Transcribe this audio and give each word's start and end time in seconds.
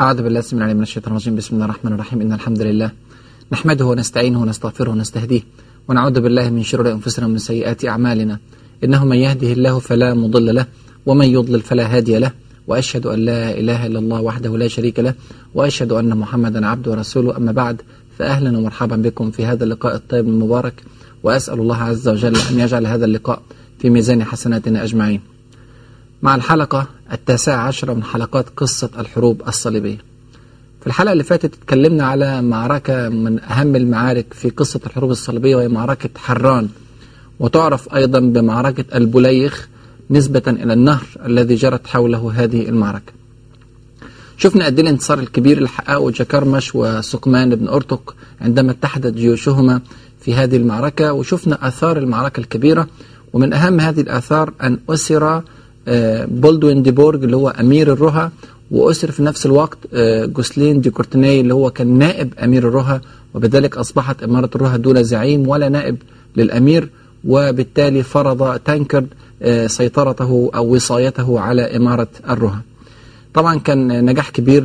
أعوذ 0.00 0.22
بالله 0.22 0.38
السميع 0.38 0.62
العليم 0.62 0.76
من 0.76 0.82
الشيطان 0.82 1.12
الرجيم. 1.12 1.36
بسم 1.36 1.54
الله 1.54 1.64
الرحمن 1.64 1.92
الرحيم. 1.92 2.20
إن 2.20 2.32
الحمد 2.32 2.62
لله 2.62 2.90
نحمده 3.52 3.86
ونستعينه 3.86 4.42
ونستغفره 4.42 4.90
ونستهديه 4.90 5.40
ونعوذ 5.88 6.20
بالله 6.20 6.50
من 6.50 6.62
شرور 6.62 6.92
أنفسنا 6.92 7.26
ومن 7.26 7.38
سيئات 7.38 7.84
أعمالنا. 7.84 8.38
إنه 8.84 9.04
من 9.04 9.16
يهده 9.16 9.52
الله 9.52 9.78
فلا 9.78 10.14
مضل 10.14 10.54
له 10.54 10.66
ومن 11.06 11.26
يضلل 11.26 11.60
فلا 11.60 11.96
هادي 11.96 12.18
له. 12.18 12.30
وأشهد 12.66 13.06
أن 13.06 13.18
لا 13.18 13.58
إله 13.60 13.86
إلا 13.86 13.98
الله 13.98 14.20
وحده 14.20 14.56
لا 14.56 14.68
شريك 14.68 14.98
له 14.98 15.14
وأشهد 15.54 15.92
أن 15.92 16.16
محمدا 16.16 16.66
عبده 16.66 16.90
ورسوله. 16.90 17.36
أما 17.36 17.52
بعد 17.52 17.82
فأهلا 18.18 18.58
ومرحبا 18.58 18.96
بكم 18.96 19.30
في 19.30 19.46
هذا 19.46 19.64
اللقاء 19.64 19.94
الطيب 19.94 20.28
المبارك. 20.28 20.82
وأسأل 21.22 21.58
الله 21.60 21.76
عز 21.76 22.08
وجل 22.08 22.36
أن 22.36 22.60
يجعل 22.60 22.86
هذا 22.86 23.04
اللقاء 23.04 23.42
في 23.78 23.90
ميزان 23.90 24.24
حسناتنا 24.24 24.84
أجمعين. 24.84 25.20
مع 26.22 26.34
الحلقة 26.34 26.86
التاسعة 27.12 27.56
عشرة 27.56 27.92
من 27.94 28.04
حلقات 28.04 28.46
قصة 28.56 28.90
الحروب 28.98 29.42
الصليبية. 29.48 29.98
في 30.80 30.86
الحلقة 30.86 31.12
اللي 31.12 31.24
فاتت 31.24 31.54
اتكلمنا 31.54 32.06
على 32.06 32.42
معركة 32.42 33.08
من 33.08 33.40
أهم 33.40 33.76
المعارك 33.76 34.34
في 34.34 34.50
قصة 34.50 34.80
الحروب 34.86 35.10
الصليبية 35.10 35.56
وهي 35.56 35.68
معركة 35.68 36.10
حران. 36.16 36.68
وتعرف 37.40 37.94
أيضا 37.94 38.20
بمعركة 38.20 38.84
البليخ 38.94 39.68
نسبة 40.10 40.42
إلى 40.46 40.72
النهر 40.72 41.06
الذي 41.24 41.54
جرت 41.54 41.86
حوله 41.86 42.32
هذه 42.34 42.68
المعركة. 42.68 43.12
شفنا 44.36 44.64
قد 44.66 44.78
الانتصار 44.78 45.18
الكبير 45.18 45.56
اللي 45.58 45.68
حققه 45.68 46.10
جاكرمش 46.10 46.74
وسقمان 46.74 47.54
بن 47.54 47.68
أرتق 47.68 48.14
عندما 48.40 48.70
اتحدت 48.70 49.14
جيوشهما 49.14 49.80
في 50.20 50.34
هذه 50.34 50.56
المعركة. 50.56 51.12
وشفنا 51.12 51.68
آثار 51.68 51.98
المعركة 51.98 52.40
الكبيرة 52.40 52.86
ومن 53.32 53.52
أهم 53.52 53.80
هذه 53.80 54.00
الآثار 54.00 54.52
أن 54.62 54.78
أسر 54.88 55.42
بولدوين 56.26 56.82
دي 56.82 56.90
بورج 56.90 57.24
اللي 57.24 57.36
هو 57.36 57.48
أمير 57.48 57.92
الرها 57.92 58.32
وأسر 58.70 59.10
في 59.10 59.22
نفس 59.22 59.46
الوقت 59.46 59.78
جوسلين 60.24 60.80
دي 60.80 60.90
كورتناي 60.90 61.40
اللي 61.40 61.54
هو 61.54 61.70
كان 61.70 61.98
نائب 61.98 62.34
أمير 62.44 62.68
الرها 62.68 63.00
وبذلك 63.34 63.76
أصبحت 63.76 64.22
إمارة 64.22 64.50
الرها 64.54 64.76
دون 64.76 65.02
زعيم 65.02 65.48
ولا 65.48 65.68
نائب 65.68 65.96
للأمير 66.36 66.88
وبالتالي 67.24 68.02
فرض 68.02 68.58
تانكرد 68.58 69.06
سيطرته 69.66 70.50
أو 70.54 70.74
وصايته 70.74 71.40
على 71.40 71.76
إمارة 71.76 72.08
الرها. 72.30 72.62
طبعا 73.34 73.58
كان 73.58 74.04
نجاح 74.04 74.30
كبير 74.30 74.64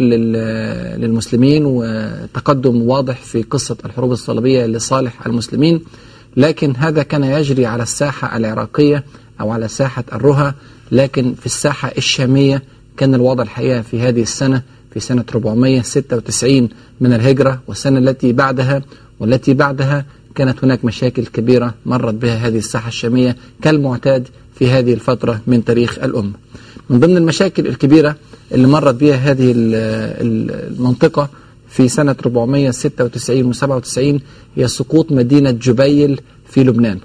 للمسلمين 0.98 1.64
وتقدم 1.66 2.82
واضح 2.82 3.22
في 3.22 3.42
قصة 3.44 3.78
الحروب 3.86 4.12
الصليبية 4.12 4.66
لصالح 4.66 5.26
المسلمين 5.26 5.82
لكن 6.38 6.76
هذا 6.76 7.04
كان 7.04 7.24
يجري 7.24 7.66
على 7.66 7.84
الساحة 7.84 8.38
العراقية 8.38 9.04
أو 9.42 9.52
على 9.52 9.68
ساحة 9.68 10.04
الرها 10.14 10.56
لكن 10.92 11.34
في 11.40 11.46
الساحة 11.46 11.92
الشامية 11.98 12.64
كان 12.98 13.16
الوضع 13.16 13.44
الحقيقة 13.44 13.82
في 13.82 14.00
هذه 14.02 14.22
السنة 14.22 14.62
في 14.94 15.00
سنة 15.00 15.26
496 15.36 16.70
من 17.02 17.14
الهجرة 17.14 17.62
والسنة 17.68 18.00
التي 18.00 18.34
بعدها 18.34 18.82
والتي 19.20 19.54
بعدها 19.54 20.06
كانت 20.36 20.64
هناك 20.64 20.86
مشاكل 20.86 21.26
كبيرة 21.26 21.74
مرت 21.86 22.14
بها 22.14 22.48
هذه 22.48 22.58
الساحة 22.58 22.88
الشامية 22.88 23.36
كالمعتاد 23.62 24.28
في 24.56 24.70
هذه 24.70 24.94
الفترة 24.94 25.42
من 25.48 25.66
تاريخ 25.66 26.00
الأمة. 26.00 26.34
من 26.90 27.00
ضمن 27.00 27.18
المشاكل 27.18 27.68
الكبيرة 27.68 28.16
اللي 28.52 28.68
مرت 28.68 28.96
بها 28.96 29.16
هذه 29.16 29.54
المنطقة 29.56 31.30
في 31.70 31.88
سنة 31.88 32.16
496 32.26 33.46
و 33.46 33.54
97 33.54 34.20
هي 34.56 34.68
سقوط 34.68 35.12
مدينة 35.12 35.52
جبيل 35.52 36.22
في 36.50 36.64
لبنان. 36.64 37.00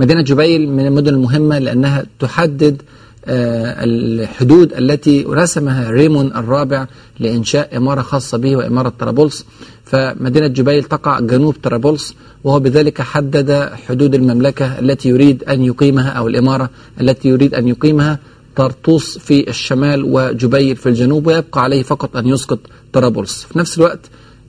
مدينة 0.00 0.22
جبيل 0.22 0.68
من 0.68 0.86
المدن 0.86 1.14
المهمة 1.14 1.58
لأنها 1.58 2.04
تحدد 2.20 2.82
الحدود 3.28 4.72
التي 4.72 5.24
رسمها 5.28 5.90
ريمون 5.90 6.26
الرابع 6.26 6.86
لإنشاء 7.20 7.76
إمارة 7.76 8.02
خاصة 8.02 8.38
به 8.38 8.56
وإمارة 8.56 8.92
طرابلس. 8.98 9.44
فمدينة 9.84 10.46
جبيل 10.46 10.82
تقع 10.84 11.20
جنوب 11.20 11.56
طرابلس 11.62 12.14
وهو 12.44 12.60
بذلك 12.60 13.02
حدد 13.02 13.70
حدود 13.88 14.14
المملكة 14.14 14.78
التي 14.78 15.08
يريد 15.08 15.44
أن 15.44 15.64
يقيمها 15.64 16.08
أو 16.10 16.28
الإمارة 16.28 16.70
التي 17.00 17.28
يريد 17.28 17.54
أن 17.54 17.68
يقيمها 17.68 18.18
طرطوس 18.56 19.18
في 19.18 19.50
الشمال 19.50 20.04
وجبيل 20.04 20.76
في 20.76 20.88
الجنوب 20.88 21.26
ويبقى 21.26 21.62
عليه 21.62 21.82
فقط 21.82 22.16
أن 22.16 22.26
يسقط 22.26 22.58
طرابلس. 22.92 23.44
في 23.44 23.58
نفس 23.58 23.78
الوقت 23.78 24.00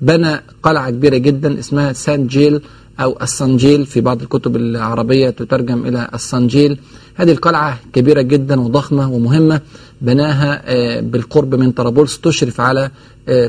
بنى 0.01 0.41
قلعة 0.63 0.89
كبيرة 0.89 1.17
جدا 1.17 1.59
اسمها 1.59 1.93
سان 1.93 2.27
جيل 2.27 2.61
أو 2.99 3.17
السنجيل 3.21 3.85
في 3.85 4.01
بعض 4.01 4.21
الكتب 4.21 4.55
العربية 4.55 5.29
تترجم 5.29 5.85
إلى 5.85 6.09
السنجيل. 6.13 6.79
هذه 7.15 7.31
القلعة 7.31 7.79
كبيرة 7.93 8.21
جدا 8.21 8.59
وضخمة 8.61 9.11
ومهمة 9.11 9.61
بناها 10.01 10.61
بالقرب 11.01 11.55
من 11.55 11.71
طرابلس 11.71 12.19
تشرف 12.19 12.61
على 12.61 12.91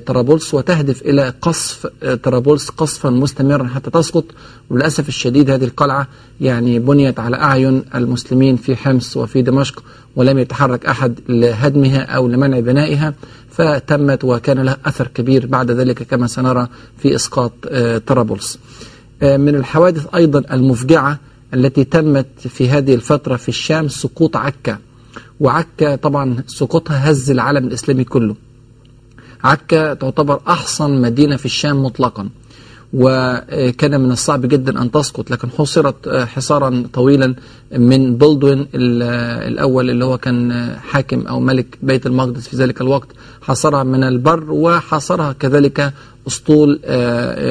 طرابلس 0.06 0.54
وتهدف 0.54 1.02
إلى 1.02 1.34
قصف 1.42 1.86
طرابلس 2.22 2.68
قصفا 2.68 3.10
مستمرا 3.10 3.68
حتى 3.68 3.90
تسقط. 3.90 4.24
وللأسف 4.70 5.08
الشديد 5.08 5.50
هذه 5.50 5.64
القلعة 5.64 6.08
يعني 6.40 6.78
بنيت 6.78 7.20
على 7.20 7.36
أعين 7.36 7.82
المسلمين 7.94 8.56
في 8.56 8.76
حمص 8.76 9.16
وفي 9.16 9.42
دمشق 9.42 9.82
ولم 10.16 10.38
يتحرك 10.38 10.86
أحد 10.86 11.20
لهدمها 11.28 12.02
أو 12.02 12.28
لمنع 12.28 12.60
بنائها. 12.60 13.14
فتمت 13.50 14.24
وكان 14.24 14.58
لها 14.58 14.76
أثر 14.84 15.06
كبير 15.06 15.46
بعد 15.46 15.70
ذلك 15.70 16.02
كما 16.02 16.26
سنرى 16.26 16.68
في 16.98 17.14
إسقاط 17.14 17.52
طرابلس. 18.06 18.58
من 19.22 19.54
الحوادث 19.54 20.14
أيضا 20.14 20.42
المفجعة 20.54 21.18
التي 21.54 21.84
تمت 21.84 22.26
في 22.38 22.68
هذه 22.68 22.94
الفترة 22.94 23.36
في 23.36 23.48
الشام 23.48 23.88
سقوط 23.88 24.36
عكا. 24.36 24.78
وعكا 25.40 25.96
طبعا 25.96 26.36
سقوطها 26.46 27.10
هز 27.10 27.30
العالم 27.30 27.66
الإسلامي 27.66 28.04
كله. 28.04 28.36
عكا 29.44 29.94
تعتبر 29.94 30.40
أحصن 30.48 31.00
مدينة 31.00 31.36
في 31.36 31.44
الشام 31.46 31.82
مطلقا. 31.82 32.28
وكان 32.92 34.00
من 34.00 34.12
الصعب 34.12 34.46
جدا 34.46 34.82
أن 34.82 34.90
تسقط 34.90 35.30
لكن 35.30 35.50
حصرت 35.50 36.08
حصارا 36.08 36.86
طويلا 36.92 37.34
من 37.72 38.16
بلدوين 38.16 38.66
الأول 38.74 39.90
اللي 39.90 40.04
هو 40.04 40.18
كان 40.18 40.70
حاكم 40.82 41.26
أو 41.26 41.40
ملك 41.40 41.78
بيت 41.82 42.06
المقدس 42.06 42.48
في 42.48 42.56
ذلك 42.56 42.80
الوقت. 42.80 43.08
حصرها 43.42 43.82
من 43.82 44.02
البر 44.04 44.50
وحصرها 44.50 45.32
كذلك 45.32 45.92
أسطول 46.28 46.80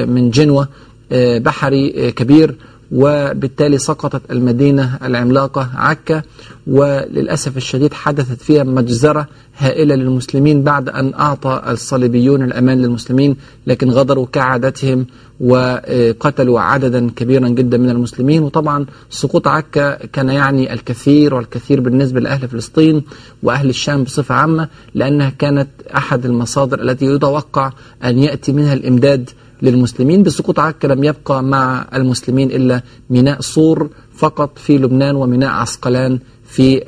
من 0.08 0.30
جنوة. 0.30 0.68
بحري 1.12 2.12
كبير 2.12 2.54
وبالتالي 2.92 3.78
سقطت 3.78 4.22
المدينة 4.30 4.98
العملاقة 5.04 5.70
عكا 5.74 6.22
وللأسف 6.66 7.56
الشديد 7.56 7.92
حدثت 7.94 8.42
فيها 8.42 8.62
مجزرة 8.64 9.26
هائلة 9.58 9.94
للمسلمين 9.94 10.62
بعد 10.62 10.88
أن 10.88 11.14
أعطى 11.14 11.62
الصليبيون 11.68 12.42
الأمان 12.42 12.82
للمسلمين 12.82 13.36
لكن 13.66 13.90
غدروا 13.90 14.26
كعادتهم 14.32 15.06
وقتلوا 15.40 16.60
عددا 16.60 17.10
كبيرا 17.16 17.48
جدا 17.48 17.78
من 17.78 17.90
المسلمين. 17.90 18.42
وطبعا 18.42 18.86
سقوط 19.10 19.48
عكا 19.48 20.06
كان 20.06 20.28
يعني 20.28 20.72
الكثير 20.72 21.34
والكثير 21.34 21.80
بالنسبة 21.80 22.20
لأهل 22.20 22.48
فلسطين 22.48 23.02
وأهل 23.42 23.68
الشام 23.68 24.04
بصفة 24.04 24.34
عامة 24.34 24.68
لأنها 24.94 25.30
كانت 25.38 25.68
أحد 25.96 26.24
المصادر 26.24 26.82
التي 26.82 27.06
يتوقع 27.06 27.72
أن 28.04 28.18
يأتي 28.18 28.52
منها 28.52 28.74
الإمداد 28.74 29.30
للمسلمين 29.64 30.22
بسقوط 30.22 30.58
عكا 30.60 30.86
لم 30.86 31.04
يبقى 31.04 31.42
مع 31.42 31.86
المسلمين 31.94 32.50
إلا 32.50 32.82
ميناء 33.10 33.40
صور 33.40 33.88
فقط 34.16 34.58
في 34.58 34.78
لبنان 34.78 35.16
وميناء 35.16 35.50
عسقلان 35.50 36.18
في 36.46 36.80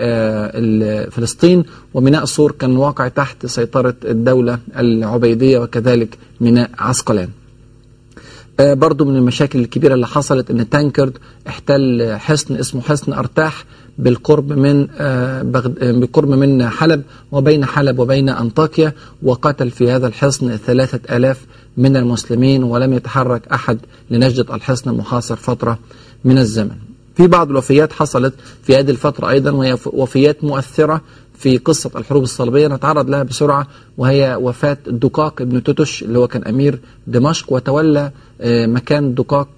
فلسطين. 1.12 1.64
وميناء 1.94 2.24
صور 2.24 2.52
كان 2.52 2.76
واقع 2.76 3.08
تحت 3.08 3.46
سيطرة 3.46 3.94
الدولة 4.04 4.58
العبيدية 4.78 5.58
وكذلك 5.58 6.18
ميناء 6.40 6.70
عسقلان. 6.78 7.28
برضو 8.60 9.04
من 9.04 9.16
المشاكل 9.16 9.58
الكبيرة 9.58 9.94
اللي 9.94 10.06
حصلت 10.06 10.50
إن 10.50 10.68
تانكرد 10.68 11.18
احتل 11.48 12.14
حصن 12.18 12.54
اسمه 12.56 12.80
حصن 12.80 13.12
أرتاح 13.12 13.64
بالقرب 13.98 14.52
من 14.52 14.86
بالقرب 15.82 16.28
من 16.28 16.68
حلب 16.68 17.02
وبين 17.32 17.64
حلب 17.64 17.98
وبين 17.98 18.28
أنطاكيا 18.28 18.92
وقتل 19.22 19.70
في 19.70 19.90
هذا 19.90 20.06
الحصن 20.06 20.56
ثلاثة 20.56 21.16
آلاف 21.16 21.46
من 21.76 21.96
المسلمين 21.96 22.62
ولم 22.62 22.92
يتحرك 22.92 23.48
أحد 23.48 23.78
لنجدة 24.10 24.54
الحصن 24.54 24.90
المحاصر 24.90 25.36
فترة 25.36 25.78
من 26.24 26.38
الزمن. 26.38 26.76
في 27.16 27.26
بعض 27.26 27.50
الوفيات 27.50 27.92
حصلت 27.92 28.34
في 28.62 28.76
هذه 28.76 28.90
الفترة 28.90 29.30
أيضا 29.30 29.50
وهي 29.50 29.76
وفيات 29.86 30.44
مؤثرة 30.44 31.00
في 31.38 31.58
قصة 31.58 31.90
الحروب 31.96 32.22
الصليبية 32.22 32.68
نتعرض 32.68 33.10
لها 33.10 33.22
بسرعة 33.22 33.66
وهي 33.98 34.38
وفاة 34.40 34.76
دقاق 34.86 35.42
ابن 35.42 35.62
توتش 35.62 36.02
اللي 36.02 36.18
هو 36.18 36.28
كان 36.28 36.44
أمير 36.44 36.78
دمشق 37.06 37.52
وتولى 37.52 38.10
مكان 38.44 39.14
دقاق 39.14 39.48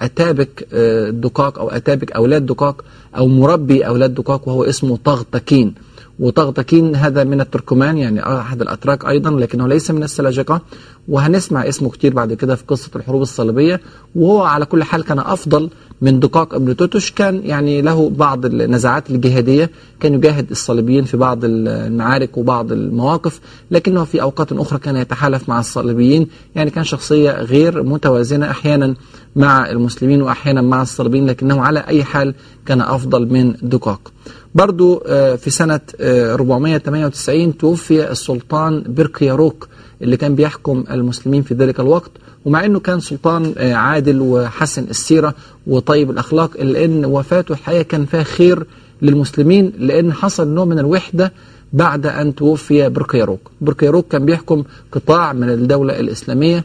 أتابك 0.00 0.66
دقاق 1.10 1.58
أو 1.58 1.70
أتابك 1.70 2.12
أولاد 2.12 2.46
دقاق 2.46 2.84
أو 3.16 3.28
مربي 3.28 3.86
أولاد 3.86 4.14
دقاق 4.14 4.48
وهو 4.48 4.64
اسمه 4.64 4.98
طغطكين 5.04 5.74
وطغطكين 6.20 6.96
هذا 6.96 7.24
من 7.24 7.40
التركمان 7.40 7.98
يعني 7.98 8.38
أحد 8.40 8.62
الأتراك 8.62 9.04
أيضا 9.08 9.30
لكنه 9.30 9.68
ليس 9.68 9.90
من 9.90 10.02
السلاجقة 10.02 10.60
وهنسمع 11.08 11.68
اسمه 11.68 11.90
كتير 11.90 12.14
بعد 12.14 12.32
كده 12.32 12.54
في 12.54 12.64
قصة 12.68 12.90
الحروب 12.96 13.22
الصليبية. 13.22 13.80
وهو 14.14 14.42
على 14.42 14.64
كل 14.64 14.84
حال 14.84 15.04
كان 15.04 15.18
أفضل 15.18 15.70
من 16.02 16.20
دقاق 16.20 16.54
أبن 16.54 16.76
توتش 16.76 17.10
كان 17.10 17.40
يعني 17.44 17.82
له 17.82 18.10
بعض 18.10 18.44
النزاعات 18.44 19.10
الجهادية. 19.10 19.70
كان 20.00 20.14
يجاهد 20.14 20.50
الصليبيين 20.50 21.04
في 21.04 21.16
بعض 21.16 21.38
المعارك 21.44 22.38
وبعض 22.38 22.72
المواقف. 22.72 23.40
لكنه 23.70 24.04
في 24.04 24.22
أوقات 24.22 24.52
أخرى 24.52 24.78
كان 24.78 24.96
يتحالف 24.96 25.48
مع 25.48 25.60
الصليبيين. 25.60 26.28
يعني 26.54 26.70
كان 26.70 26.84
شخصية 26.84 27.30
غير 27.30 27.82
متوازنة 27.82 28.50
أحيانا. 28.50 28.94
مع 29.38 29.70
المسلمين 29.70 30.22
وأحيانا 30.22 30.60
مع 30.62 30.82
الصليبيين 30.82 31.26
لكنه 31.26 31.60
على 31.62 31.78
أي 31.88 32.04
حال 32.04 32.34
كان 32.66 32.80
أفضل 32.80 33.26
من 33.32 33.54
دقاق 33.62 34.12
برضو 34.54 34.98
في 35.36 35.50
سنة 35.50 35.80
498 36.00 37.56
توفي 37.58 38.10
السلطان 38.10 38.84
برقياروك 38.88 39.68
اللي 40.02 40.16
كان 40.16 40.34
بيحكم 40.34 40.84
المسلمين 40.90 41.42
في 41.42 41.54
ذلك 41.54 41.80
الوقت. 41.80 42.10
ومع 42.44 42.64
إنه 42.64 42.80
كان 42.80 43.00
سلطان 43.00 43.54
عادل 43.58 44.20
وحسن 44.20 44.82
السيرة 44.90 45.34
وطيب 45.66 46.10
الأخلاق 46.10 46.50
إلا 46.60 46.84
أن 46.84 47.04
وفاته 47.04 47.52
الحقيقة 47.52 47.82
كان 47.82 48.04
فيها 48.04 48.22
خير 48.22 48.66
للمسلمين 49.02 49.72
لأن 49.78 50.12
حصل 50.12 50.48
نوع 50.48 50.64
من 50.64 50.78
الوحدة 50.78 51.32
بعد 51.72 52.06
أن 52.06 52.34
توفي 52.34 52.88
برقياروك 52.88 53.40
برقياروك 53.60 54.08
كان 54.08 54.24
بيحكم 54.26 54.64
قطاع 54.92 55.32
من 55.32 55.50
الدولة 55.50 56.00
الإسلامية. 56.00 56.64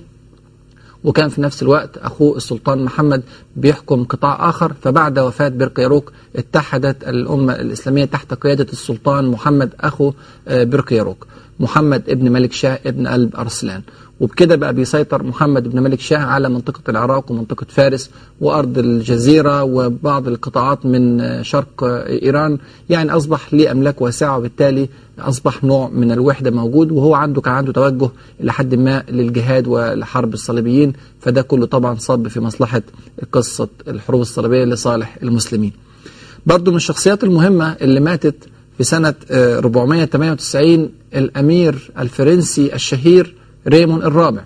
وكان 1.04 1.30
في 1.30 1.42
نفس 1.42 1.64
الوقت 1.64 1.98
أخوه 1.98 2.38
السلطان 2.38 2.84
محمد 2.84 3.24
بيحكم 3.56 4.04
قطاع 4.04 4.50
آخر 4.50 4.74
فبعد 4.82 5.20
وفاة 5.20 5.50
برقياروك 5.50 6.12
اتحدت 6.36 7.04
الأمة 7.08 7.54
الإسلامية 7.56 8.06
تحت 8.06 8.34
قيادة 8.34 8.68
السلطان 8.72 9.26
محمد 9.26 9.74
أخو 9.80 10.14
برقياروك 10.48 11.28
محمد 11.60 12.10
ابن 12.10 12.32
ملك 12.32 12.54
شاه 12.54 12.80
ابن 12.86 13.08
قلب 13.08 13.36
أرسلان. 13.36 13.82
وبكده 14.24 14.56
بقى 14.56 14.74
بيسيطر 14.74 15.24
محمد 15.24 15.68
بن 15.68 15.84
ملك 15.84 16.00
شاه 16.00 16.18
على 16.18 16.50
منطقة 16.50 16.82
العراق 16.90 17.32
ومنطقة 17.32 17.66
فارس 17.70 18.10
وأرض 18.42 18.78
الجزيرة 18.78 19.64
وبعض 19.64 20.28
القطاعات 20.28 20.86
من 20.86 21.20
شرق 21.44 21.84
إيران. 22.24 22.58
يعني 22.90 23.12
أصبح 23.12 23.54
ليه 23.54 23.72
أملاك 23.72 24.02
واسعة 24.02 24.38
وبالتالي 24.38 24.90
أصبح 25.20 25.64
نوع 25.64 25.90
من 25.90 26.12
الوحدة 26.12 26.52
موجود 26.52 26.92
وهو 26.92 27.14
عنده 27.16 27.42
كان 27.42 27.54
عنده 27.54 27.72
توجه 27.72 28.10
إلى 28.42 28.54
حد 28.54 28.76
ما 28.76 29.04
للجهاد 29.10 29.68
ولحرب 29.68 30.34
الصليبيين. 30.34 30.94
فده 31.22 31.42
كله 31.42 31.66
طبعا 31.66 31.96
صب 31.96 32.28
في 32.28 32.40
مصلحة 32.40 32.82
قصة 33.32 33.68
الحروب 33.88 34.22
الصليبية 34.22 34.64
لصالح 34.66 35.18
المسلمين. 35.24 35.72
برضو 36.46 36.72
من 36.72 36.78
الشخصيات 36.78 37.24
المهمة 37.24 37.76
اللي 37.82 38.00
ماتت 38.00 38.36
في 38.78 38.84
سنة 38.84 39.14
498 39.32 40.90
الأمير 41.16 41.92
الفرنسي 42.00 42.74
الشهير 42.76 43.36
ريمون 43.68 44.04
الرابع. 44.04 44.42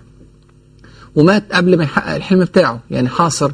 ومات 1.14 1.52
قبل 1.52 1.78
ما 1.78 1.84
يحقق 1.84 2.14
الحلم 2.14 2.40
بتاعه 2.44 2.80
يعني 2.90 3.08
حاصر 3.08 3.52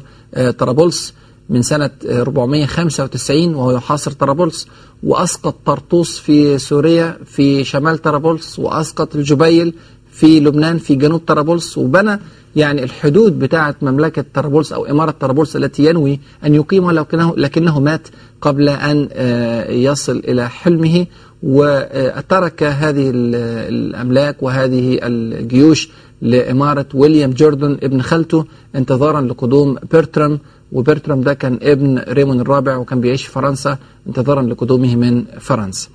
طرابلس 0.57 1.13
من 1.49 1.61
سنة 1.61 1.89
495 2.05 3.55
وهو 3.55 3.71
يحاصر 3.71 4.11
طرابلس. 4.11 4.67
وأسقط 5.03 5.55
طرطوس 5.65 6.19
في 6.19 6.57
سوريا 6.57 7.17
في 7.25 7.63
شمال 7.63 7.97
طرابلس 7.97 8.59
وأسقط 8.59 9.15
الجبيل 9.15 9.73
في 10.11 10.39
لبنان 10.39 10.77
في 10.77 10.95
جنوب 10.95 11.21
طرابلس. 11.27 11.77
وبنى 11.77 12.19
يعني 12.55 12.83
الحدود 12.83 13.39
بتاعة 13.39 13.75
مملكة 13.81 14.25
طرابلس 14.33 14.73
أو 14.73 14.85
إمارة 14.85 15.11
طرابلس 15.11 15.55
التي 15.55 15.85
ينوي 15.85 16.19
أن 16.45 16.55
يقيمها 16.55 16.93
لكنه, 16.93 17.33
لكنه 17.37 17.79
مات 17.79 18.07
قبل 18.41 18.69
أن 18.69 19.09
يصل 19.69 20.17
إلى 20.17 20.49
حلمه. 20.49 21.05
وترك 21.45 22.63
هذه 22.63 23.11
الأملاك 23.15 24.43
وهذه 24.43 24.99
الجيوش 25.03 25.89
لإمارة 26.21 26.85
ويليام 26.93 27.31
جوردن 27.31 27.77
ابن 27.83 28.01
خالته 28.01 28.45
انتظارا 28.75 29.21
لقدوم 29.21 29.75
بيرترام 29.91 30.39
وبيرترام 30.71 31.21
ده 31.21 31.33
كان 31.33 31.59
ابن 31.61 31.99
ريمون 32.09 32.39
الرابع 32.39 32.75
وكان 32.77 33.01
بيعيش 33.01 33.23
في 33.25 33.31
فرنسا 33.31 33.77
انتظارا 34.07 34.41
لقدومه 34.41 34.95
من 34.95 35.23
فرنسا. 35.39 35.89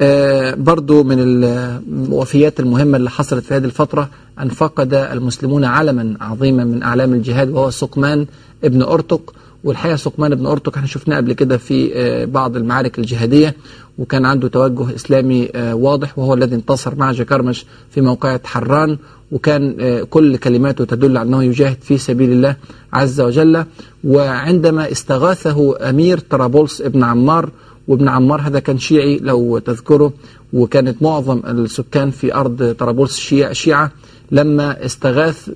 آه 0.00 0.54
برضو 0.54 1.02
من 1.02 1.16
الوفيات 1.20 2.60
المهمة 2.60 2.96
اللي 2.96 3.10
حصلت 3.10 3.44
في 3.44 3.54
هذه 3.54 3.64
الفترة 3.64 4.10
أن 4.40 4.48
فقد 4.48 4.94
المسلمون 4.94 5.64
علما 5.64 6.16
عظيما 6.20 6.64
من 6.64 6.82
أعلام 6.82 7.12
الجهاد 7.12 7.50
وهو 7.50 7.70
سقمان 7.70 8.26
ابن 8.64 8.82
أرتق 8.82 9.34
والحقيقة 9.64 9.96
سقمان 9.96 10.32
ابن 10.32 10.46
أرتق 10.46 10.74
إحنا 10.76 10.86
شفناه 10.88 11.16
قبل 11.16 11.32
كده 11.32 11.56
في 11.56 11.90
آه 11.94 12.24
بعض 12.24 12.56
المعارك 12.56 12.98
الجهادية 12.98 13.54
وكان 13.98 14.24
عنده 14.24 14.48
توجه 14.48 14.94
إسلامي 14.94 15.48
آه 15.54 15.74
واضح 15.74 16.18
وهو 16.18 16.34
الذي 16.34 16.54
انتصر 16.54 16.94
مع 16.94 17.12
جكرمش 17.12 17.66
في 17.90 18.00
موقعة 18.00 18.40
حران 18.44 18.98
وكان 19.32 19.76
كل 20.10 20.36
كلماته 20.36 20.84
تدل 20.84 21.16
على 21.16 21.28
أنه 21.28 21.44
يجاهد 21.44 21.76
في 21.82 21.98
سبيل 21.98 22.32
الله 22.32 22.56
عز 22.92 23.20
وجل. 23.20 23.64
وعندما 24.04 24.90
استغاثه 24.92 25.88
أمير 25.90 26.18
طرابلس 26.18 26.80
ابن 26.80 27.02
عمار 27.04 27.50
وابن 27.88 28.08
عمار 28.08 28.40
هذا 28.40 28.58
كان 28.58 28.78
شيعي 28.78 29.18
لو 29.22 29.58
تذكره 29.58 30.12
وكانت 30.52 31.02
معظم 31.02 31.42
السكان 31.48 32.10
في 32.10 32.34
أرض 32.34 32.74
طرابلس 32.78 33.18
شيعة 33.52 33.90
لما 34.30 34.84
استغاث 34.84 35.50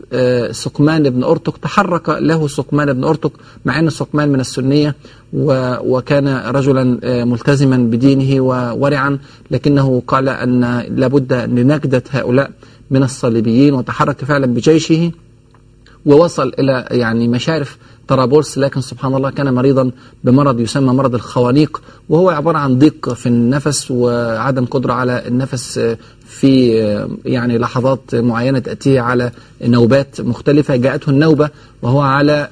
سقمان 0.51 1.11
بن 1.11 1.25
أرتق 1.25 1.57
تحرك 1.57 2.09
له 2.09 2.49
سقمان 2.49 2.93
بن 2.93 3.05
أرتق 3.05 3.33
مع 3.65 3.79
أن 3.79 3.91
سقمان 3.91 4.29
من 4.29 4.41
السنية 4.41 4.95
وكان 5.33 6.29
رجلا 6.29 6.85
ملتزما 7.25 7.77
بدينه 7.77 8.41
وورعا 8.41 9.19
لكنه 9.51 10.03
قال 10.07 10.29
أن 10.29 10.85
لابد 10.97 11.33
لنجدة 11.33 12.03
هؤلاء 12.11 12.51
من 12.91 13.03
الصليبيين 13.03 13.75
وتحرك 13.75 14.25
فعلا 14.25 14.47
بجيشه. 14.47 15.11
ووصل 16.07 16.53
إلى 16.59 16.87
يعني 16.91 17.29
مشارف 17.29 17.79
طرابلس 18.09 18.59
لكن 18.59 18.81
سبحان 18.81 19.15
الله 19.15 19.31
كان 19.31 19.55
مريضا 19.55 19.91
بمرض 20.25 20.61
يسمى 20.61 20.93
مرض 20.95 21.15
الخوانيق 21.15 21.83
وهو 22.09 22.31
عبارة 22.31 22.59
عن 22.59 22.79
ضيق 22.79 23.13
في 23.13 23.27
النفس 23.27 23.91
وعدم 23.91 24.65
قدرة 24.65 24.93
على 24.93 25.23
النفس 25.29 25.81
في 26.27 26.69
يعني 27.25 27.59
لحظات 27.59 28.15
معينة 28.15 28.59
تأتيه 28.59 29.01
على 29.01 29.31
نوبات 29.63 30.21
مختلفة. 30.21 30.77
جاءته 30.77 31.11
النوبة 31.11 31.51
وهو 31.83 32.01
على 32.01 32.49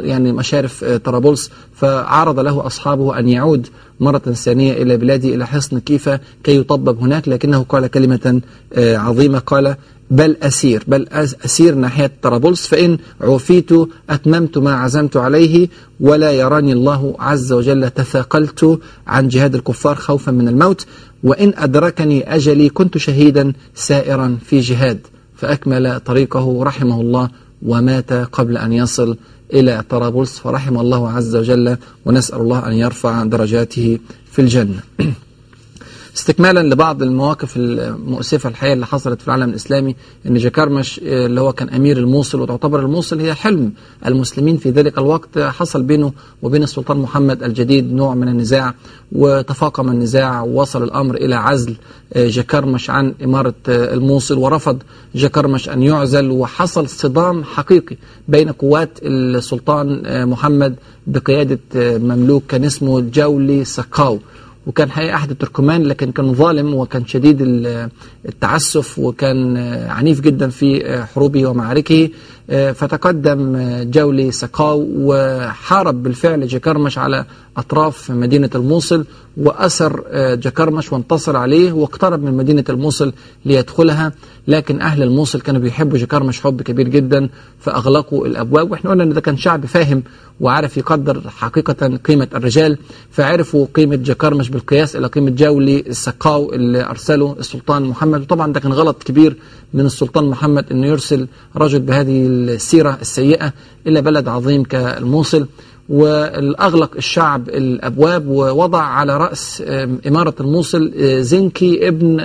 يعني 0.00 0.32
مشارف 0.32 0.84
طرابلس 0.84 1.50
فعرض 1.74 2.40
له 2.40 2.66
أصحابه 2.66 3.18
أن 3.18 3.28
يعود 3.28 3.66
مرة 4.00 4.18
ثانية 4.18 4.72
إلى 4.82 4.96
بلاده 4.96 5.28
إلى 5.28 5.46
حصن 5.46 5.78
كيفة 5.80 6.20
كي 6.44 6.56
يطبب 6.56 6.98
هناك 7.00 7.28
لكنه 7.28 7.62
قال 7.68 7.86
كلمة 7.86 8.40
عظيمة 8.76 9.38
قال 9.38 9.76
بل 10.10 10.36
أسير 10.42 10.84
بل 10.86 11.08
أسير 11.44 11.74
ناحية 11.74 12.12
طرابلس 12.22 12.66
فإن 12.66 12.98
عوفيت 13.20 13.70
أتممت 14.10 14.58
ما 14.58 14.74
عزمت 14.74 15.16
عليه 15.16 15.68
ولا 16.00 16.32
يراني 16.32 16.72
الله 16.72 17.14
عز 17.18 17.52
وجل 17.52 17.90
تثاقلت 17.90 18.80
عن 19.06 19.28
جهاد 19.28 19.54
الكفار 19.54 19.94
خوفا 19.94 20.32
من 20.32 20.48
الموت 20.48 20.86
وإن 21.24 21.52
أدركني 21.56 22.34
أجلي 22.34 22.68
كنت 22.68 22.98
شهيدا 22.98 23.52
سائرا 23.74 24.38
في 24.44 24.60
جهاد 24.60 25.06
فأكمل 25.36 26.00
طريقه 26.00 26.64
رحمه 26.64 27.00
الله 27.00 27.30
ومات 27.62 28.12
قبل 28.12 28.56
أن 28.56 28.72
يصل 28.72 29.16
إلى 29.52 29.84
طرابلس 29.90 30.38
فرحم 30.38 30.80
الله 30.80 31.10
عز 31.10 31.36
وجل 31.36 31.76
ونسأل 32.04 32.40
الله 32.40 32.66
أن 32.66 32.72
يرفع 32.72 33.24
درجاته 33.24 33.98
في 34.32 34.38
الجنة. 34.42 34.80
استكمالا 36.20 36.60
لبعض 36.74 37.02
المواقف 37.02 37.56
المؤسفة 37.56 38.48
الحقيقة 38.48 38.72
اللي 38.72 38.86
حصلت 38.86 39.20
في 39.22 39.28
العالم 39.28 39.50
الإسلامي 39.50 39.96
أن 40.26 40.34
جاكرمش 40.34 41.00
اللي 41.02 41.40
هو 41.40 41.52
كان 41.52 41.68
أمير 41.68 41.96
الموصل 41.98 42.40
وتعتبر 42.40 42.80
الموصل 42.80 43.20
هي 43.20 43.34
حلم 43.34 43.72
المسلمين 44.06 44.56
في 44.56 44.70
ذلك 44.70 44.98
الوقت. 44.98 45.38
حصل 45.38 45.82
بينه 45.82 46.12
وبين 46.42 46.62
السلطان 46.62 46.96
محمد 46.96 47.42
الجديد 47.42 47.92
نوع 47.92 48.14
من 48.14 48.28
النزاع 48.28 48.74
وتفاقم 49.12 49.88
النزاع 49.88 50.42
ووصل 50.42 50.82
الأمر 50.82 51.14
إلى 51.14 51.34
عزل 51.34 51.74
جاكرمش 52.16 52.90
عن 52.90 53.14
إمارة 53.24 53.54
الموصل 53.68 54.38
ورفض 54.38 54.78
جاكرمش 55.14 55.68
أن 55.68 55.82
يعزل. 55.82 56.30
وحصل 56.30 56.88
صدام 56.88 57.44
حقيقي 57.44 57.96
بين 58.28 58.52
قوات 58.52 58.90
السلطان 59.02 60.02
محمد 60.28 60.74
بقيادة 61.06 61.58
مملوك 61.74 62.42
كان 62.48 62.64
اسمه 62.64 63.00
جولي 63.00 63.64
سقاو 63.64 64.18
وكان 64.66 64.90
حقيقة 64.90 65.14
أحد 65.14 65.30
التركمان 65.30 65.82
لكن 65.82 66.12
كان 66.12 66.34
ظالم 66.34 66.74
وكان 66.74 67.06
شديد 67.06 67.38
التعسف 68.28 68.98
وكان 68.98 69.56
عنيف 69.88 70.20
جدا 70.20 70.48
في 70.48 71.02
حروبه 71.14 71.46
ومعاركه. 71.46 72.08
فتقدم 72.74 73.56
جولي 73.90 74.30
سقاو 74.30 74.88
وحارب 74.96 76.02
بالفعل 76.02 76.46
جكرمش 76.46 76.98
على 76.98 77.24
أطراف 77.56 78.10
مدينة 78.10 78.50
الموصل 78.54 79.04
وأسر 79.36 80.04
جكرمش 80.34 80.92
وانتصر 80.92 81.36
عليه 81.36 81.72
واقترب 81.72 82.22
من 82.24 82.34
مدينة 82.36 82.64
الموصل 82.68 83.12
ليدخلها. 83.44 84.12
لكن 84.48 84.80
أهل 84.80 85.02
الموصل 85.02 85.40
كانوا 85.40 85.60
بيحبوا 85.60 85.98
جكرمش 85.98 86.40
حب 86.40 86.62
كبير 86.62 86.88
جدا 86.88 87.28
فأغلقوا 87.60 88.26
الأبواب. 88.26 88.70
وإحنا 88.70 88.90
قلنا 88.90 89.04
أن 89.04 89.12
ده 89.12 89.20
كان 89.20 89.36
شعب 89.36 89.66
فاهم 89.66 90.02
وعرف 90.40 90.76
يقدر 90.76 91.22
حقيقة 91.28 91.96
قيمة 91.96 92.28
الرجال 92.34 92.78
فعرفوا 93.10 93.66
قيمة 93.74 93.96
جكرمش 93.96 94.48
بالقياس 94.50 94.96
إلى 94.96 95.06
قيمة 95.06 95.30
جولي 95.30 95.80
السقاو 95.80 96.52
اللي 96.52 96.84
أرسله 96.84 97.36
السلطان 97.38 97.82
محمد. 97.82 98.20
وطبعا 98.20 98.52
ده 98.52 98.60
كان 98.60 98.72
غلط 98.72 99.02
كبير 99.02 99.36
من 99.74 99.86
السلطان 99.86 100.24
محمد 100.24 100.64
أنه 100.70 100.86
يرسل 100.86 101.26
رجل 101.56 101.78
بهذه 101.80 102.26
السيرة 102.48 102.98
السيئة 103.00 103.52
إلى 103.86 104.02
بلد 104.02 104.28
عظيم 104.28 104.62
كالموصل 104.62 105.46
والأغلق 105.88 106.96
الشعب 106.96 107.48
الأبواب 107.48 108.28
ووضع 108.28 108.82
على 108.82 109.16
رأس 109.16 109.62
إمارة 110.06 110.34
الموصل 110.40 110.92
زنكي 111.20 111.88
ابن 111.88 112.16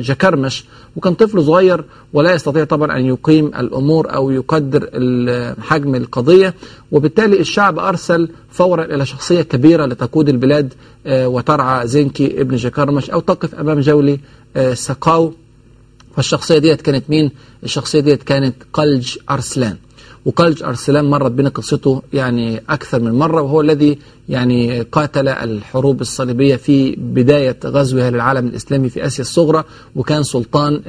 جكرمش. 0.00 0.64
وكان 0.96 1.14
طفل 1.14 1.44
صغير 1.44 1.84
ولا 2.12 2.34
يستطيع 2.34 2.64
طبعا 2.64 2.96
أن 2.98 3.04
يقيم 3.04 3.46
الأمور 3.46 4.14
أو 4.14 4.30
يقدر 4.30 4.88
حجم 5.60 5.94
القضية. 5.94 6.54
وبالتالي 6.92 7.40
الشعب 7.40 7.78
أرسل 7.78 8.28
فورا 8.50 8.84
إلى 8.84 9.06
شخصية 9.06 9.42
كبيرة 9.42 9.86
لتقود 9.86 10.28
البلاد 10.28 10.74
وترعى 11.06 11.86
زنكي 11.86 12.40
ابن 12.40 12.56
جكرمش 12.56 13.10
أو 13.10 13.20
تقف 13.20 13.54
أمام 13.54 13.80
جولي 13.80 14.18
سقاو. 14.72 15.32
فالشخصية 16.20 16.58
ديت 16.58 16.80
كانت 16.82 17.04
مين؟ 17.10 17.30
الشخصية 17.64 18.00
ديت 18.00 18.22
كانت 18.22 18.54
قلج 18.72 19.16
أرسلان 19.30 19.76
وقلج 20.24 20.62
أرسلان 20.62 21.04
مرت 21.04 21.32
بنا 21.32 21.48
قصته 21.48 22.02
يعني 22.12 22.62
أكثر 22.68 23.00
من 23.00 23.12
مرة 23.12 23.42
وهو 23.42 23.60
الذي 23.60 23.98
يعني 24.28 24.80
قاتل 24.82 25.28
الحروب 25.28 26.00
الصليبية 26.00 26.56
في 26.56 26.96
بداية 26.96 27.56
غزوها 27.64 28.10
للعالم 28.10 28.46
الإسلامي 28.46 28.88
في 28.88 29.06
آسيا 29.06 29.24
الصغرى 29.24 29.64
وكان 29.96 30.22
سلطان 30.22 30.80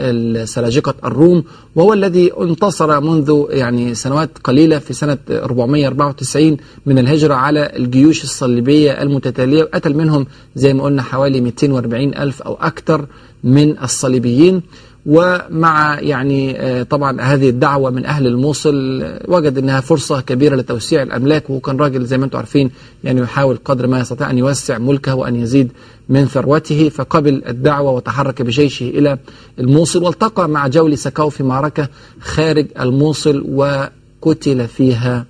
سلاجقة 0.45 0.93
الروم 1.05 1.43
وهو 1.75 1.93
الذي 1.93 2.31
انتصر 2.41 2.99
منذ 3.01 3.45
يعني 3.49 3.95
سنوات 3.95 4.29
قليلة 4.43 4.79
في 4.79 4.93
سنة 4.93 5.17
494 5.29 6.57
من 6.85 6.99
الهجرة 6.99 7.33
على 7.33 7.71
الجيوش 7.75 8.23
الصليبية 8.23 8.91
المتتالية 9.01 9.63
وقتل 9.63 9.93
منهم 9.93 10.27
زي 10.55 10.73
ما 10.73 10.83
قلنا 10.83 11.01
حوالي 11.01 11.41
240 11.41 12.15
ألف 12.15 12.41
أو 12.41 12.53
أكثر 12.53 13.05
من 13.43 13.77
الصليبيين 13.83 14.61
ومع 15.05 15.99
يعني 15.99 16.57
طبعا 16.83 17.21
هذه 17.21 17.49
الدعوة 17.49 17.91
من 17.91 18.05
أهل 18.05 18.27
الموصل 18.27 19.03
وجد 19.27 19.57
أنها 19.57 19.81
فرصة 19.81 20.21
كبيرة 20.21 20.55
لتوسيع 20.55 21.03
الأملاك 21.03 21.49
وهو 21.49 21.59
كان 21.59 21.77
راجل 21.77 22.05
زي 22.05 22.17
ما 22.17 22.25
أنتم 22.25 22.37
عارفين 22.37 22.71
يعني 23.03 23.21
يحاول 23.21 23.59
قدر 23.65 23.87
ما 23.87 23.99
يستطيع 23.99 24.29
أن 24.29 24.37
يوسع 24.37 24.77
ملكه 24.77 25.15
وأن 25.15 25.35
يزيد 25.35 25.71
من 26.09 26.25
ثروته. 26.25 26.89
فقبل 26.89 27.43
الدعوة 27.47 27.91
وتحرك 27.91 28.41
بجيشه 28.41 28.89
إلى 28.89 29.17
الموصل 29.59 30.03
والتقى 30.03 30.49
مع 30.49 30.67
جولي 30.67 30.95
سكاو 30.95 31.29
في 31.29 31.43
معركة 31.43 31.87
خارج 32.21 32.67
الموصل 32.79 33.45
وقتل 33.49 34.67
فيها 34.67 35.25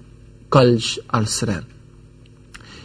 قلج 0.52 0.86
أرسلان. 1.16 1.64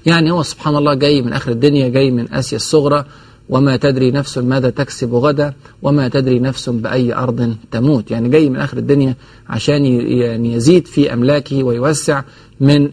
يعني 0.07 0.31
هو 0.31 0.43
سبحان 0.43 0.76
الله 0.76 0.95
جاي 0.95 1.23
من 1.23 1.33
آخر 1.33 1.50
الدنيا 1.50 1.88
جاي 1.88 2.11
من 2.11 2.33
آسيا 2.33 2.57
الصغرى 2.57 3.05
وما 3.49 3.76
تدري 3.76 4.11
نفس 4.11 4.38
ماذا 4.38 4.71
تكسب 4.71 5.15
غدا 5.15 5.55
وما 5.83 6.09
تدري 6.09 6.38
نفس 6.38 6.69
بأي 6.69 7.15
أرض 7.15 7.57
تموت. 7.71 8.11
يعني 8.11 8.29
جاي 8.29 8.50
من 8.50 8.57
آخر 8.57 8.79
الدنيا 8.79 9.17
عشان 9.49 9.85
يعني 9.85 10.53
يزيد 10.53 10.87
في 10.87 11.12
أملاكه 11.12 11.62
ويوسع 11.62 12.23
من 12.61 12.88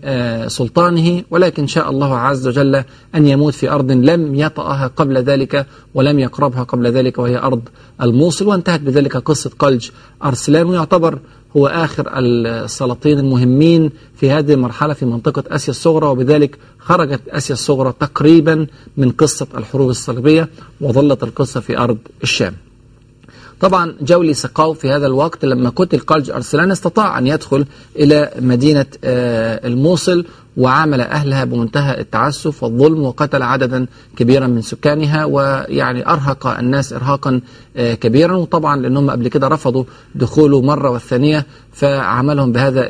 سلطانه 0.48 1.24
ولكن 1.31 1.67
شاء 1.67 1.89
الله 1.89 2.17
عز 2.17 2.48
وجل 2.48 2.83
أن 3.15 3.27
يموت 3.27 3.53
في 3.53 3.69
أرض 3.72 3.91
لم 3.91 4.36
يطأها 4.36 4.88
قبل 4.88 5.17
ذلك 5.17 5.65
ولم 5.93 6.19
يقربها 6.19 6.63
قبل 6.63 6.88
ذلك 6.88 7.17
وهي 7.19 7.38
أرض 7.38 7.62
الموصل. 8.01 8.48
وانتهت 8.48 8.81
بذلك 8.81 9.17
قصة 9.17 9.51
قلج 9.60 9.89
أرسلان 10.24 10.67
ويعتبر 10.67 11.19
هو 11.57 11.67
آخر 11.67 12.12
السلاطين 12.17 13.19
المهمين 13.19 13.91
في 14.15 14.31
هذه 14.31 14.53
المرحلة 14.53 14.93
في 14.93 15.05
منطقة 15.05 15.43
آسيا 15.48 15.69
الصغرى 15.69 16.07
وبذلك 16.07 16.57
خرجت 16.79 17.22
آسيا 17.29 17.53
الصغرى 17.55 17.93
تقريبا 18.00 18.67
من 18.98 19.12
قصة 19.12 19.48
الحروب 19.57 19.89
الصليبية 19.89 20.50
وظلت 20.81 21.24
القصة 21.24 21.60
في 21.60 21.77
أرض 21.77 21.98
الشام. 22.24 22.53
طبعا 23.60 23.95
جولي 24.01 24.33
سقاو 24.33 24.74
في 24.74 24.89
هذا 24.89 25.07
الوقت 25.07 25.45
لما 25.45 25.69
قتل 25.69 26.00
قلج 26.00 26.31
أرسلان 26.31 26.72
استطاع 26.72 27.17
أن 27.17 27.27
يدخل 27.27 27.65
إلى 27.95 28.31
مدينة 28.39 28.86
الموصل 29.03 30.25
وعامل 30.57 31.01
أهلها 31.01 31.43
بمنتهى 31.43 32.01
التعسف 32.01 32.63
والظلم 32.63 33.03
وقتل 33.03 33.43
عددا 33.43 33.86
كبيرا 34.17 34.48
من 34.48 34.62
سكانها 34.62 35.25
ويعني 35.25 36.10
أرهق 36.10 36.48
الناس 36.48 36.93
إرهاقا 36.93 37.41
كبيرا. 37.75 38.36
وطبعا 38.36 38.77
لأنهم 38.77 39.10
قبل 39.10 39.27
كده 39.27 39.48
رفضوا 39.48 39.83
دخوله 40.15 40.62
مرة 40.62 40.89
والثانية. 40.89 41.45
فعملهم 41.73 42.51
بهذا 42.51 42.81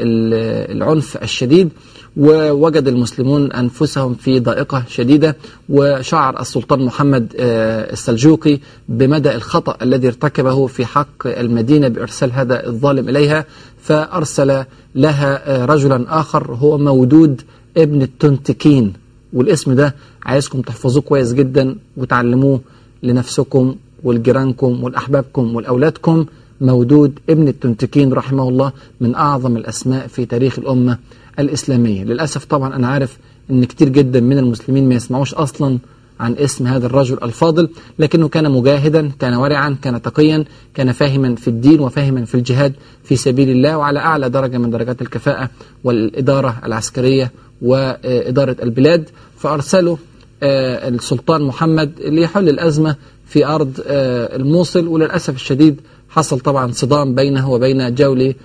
العنف 0.71 1.23
الشديد 1.23 1.69
ووجد 2.17 2.87
المسلمون 2.87 3.51
أنفسهم 3.51 4.13
في 4.13 4.39
ضائقة 4.39 4.83
شديدة 4.89 5.35
وشعر 5.69 6.39
السلطان 6.41 6.85
محمد 6.85 7.33
السلجوقي 7.39 8.59
بمدى 8.89 9.35
الخطأ 9.35 9.77
الذي 9.81 10.07
ارتكبه 10.07 10.67
في 10.67 10.85
حق 10.85 11.27
المدينة 11.27 11.87
بإرسال 11.87 12.31
هذا 12.31 12.67
الظالم 12.67 13.09
إليها. 13.09 13.45
فأرسل 13.81 14.63
لها 14.95 15.65
رجلا 15.65 16.19
آخر 16.19 16.53
هو 16.53 16.77
مودود 16.77 17.41
ابن 17.77 18.01
التنتكين. 18.01 18.93
والاسم 19.33 19.73
ده 19.75 19.95
عايزكم 20.25 20.61
تحفظوه 20.61 21.01
كويس 21.01 21.33
جدا 21.33 21.75
وتعلموه 21.97 22.61
لنفسكم 23.03 23.75
ولجيرانكم 24.03 24.83
ولأحبابكم 24.83 25.55
ولأولادكم. 25.55 26.25
مودود 26.61 27.19
ابن 27.29 27.47
التنتكين 27.47 28.13
رحمه 28.13 28.49
الله 28.49 28.71
من 29.01 29.15
أعظم 29.15 29.57
الأسماء 29.57 30.07
في 30.07 30.25
تاريخ 30.25 30.59
الأمة 30.59 30.97
الإسلامية. 31.39 32.03
للأسف 32.03 32.45
طبعا 32.45 32.75
أنا 32.75 32.87
عارف 32.87 33.17
أن 33.51 33.65
كتير 33.65 33.89
جدا 33.89 34.19
من 34.19 34.37
المسلمين 34.37 34.89
ما 34.89 34.95
يسمعوش 34.95 35.33
أصلا 35.33 35.77
عن 36.19 36.33
اسم 36.33 36.67
هذا 36.67 36.85
الرجل 36.85 37.17
الفاضل 37.23 37.69
لكنه 37.99 38.27
كان 38.27 38.51
مجاهدا 38.51 39.11
كان 39.19 39.33
ورعا 39.33 39.75
كان 39.81 40.01
تقيا 40.01 40.45
كان 40.73 40.91
فاهما 40.91 41.35
في 41.35 41.47
الدين 41.47 41.79
وفاهما 41.79 42.25
في 42.25 42.35
الجهاد 42.35 42.73
في 43.03 43.15
سبيل 43.15 43.49
الله 43.49 43.77
وعلى 43.77 43.99
أعلى 43.99 44.29
درجة 44.29 44.57
من 44.57 44.69
درجات 44.69 45.01
الكفاءة 45.01 45.49
والإدارة 45.83 46.61
العسكرية 46.65 47.31
وإدارة 47.61 48.55
البلاد. 48.63 49.09
فأرسله 49.37 49.97
السلطان 50.43 51.41
محمد 51.41 51.91
ليحل 51.99 52.49
الأزمة 52.49 52.95
في 53.25 53.45
أرض 53.45 53.73
الموصل. 53.87 54.87
وللأسف 54.87 55.35
الشديد 55.35 55.81
حصل 56.15 56.39
طبعا 56.39 56.71
صدام 56.71 57.15
بينه 57.15 57.49
وبين 57.51 57.95
جولي 57.95 58.35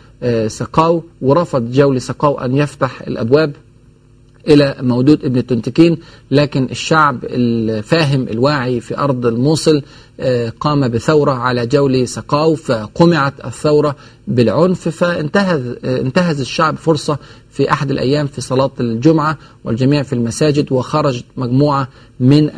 سقاو 0.46 1.02
ورفض 1.22 1.70
جولي 1.72 2.00
سقاو 2.00 2.38
أن 2.38 2.56
يفتح 2.56 3.02
الأبواب 3.02 3.52
إلى 4.48 4.76
مودود 4.80 5.24
ابن 5.24 5.38
التنتكين 5.38 5.98
لكن 6.30 6.64
الشعب 6.70 7.18
الفاهم 7.24 8.22
الواعي 8.28 8.80
في 8.80 8.98
أرض 8.98 9.26
الموصل 9.26 9.82
قام 10.60 10.88
بثورة 10.88 11.32
على 11.32 11.66
جولي 11.66 12.06
سقاو 12.06 12.54
فقمعت 12.54 13.34
الثورة 13.44 13.96
بالعنف 14.28 14.88
فانتهز 14.88 15.76
انتهز 15.84 16.40
الشعب 16.40 16.76
فرصة 16.76 17.18
في 17.50 17.72
أحد 17.72 17.90
الأيام 17.90 18.26
في 18.26 18.40
صلاة 18.40 18.70
الجمعة 18.80 19.38
والجميع 19.64 20.02
في 20.02 20.12
المساجد 20.12 20.72
وخرج 20.72 21.22
مجموعة 21.36 21.88
من 22.20 22.50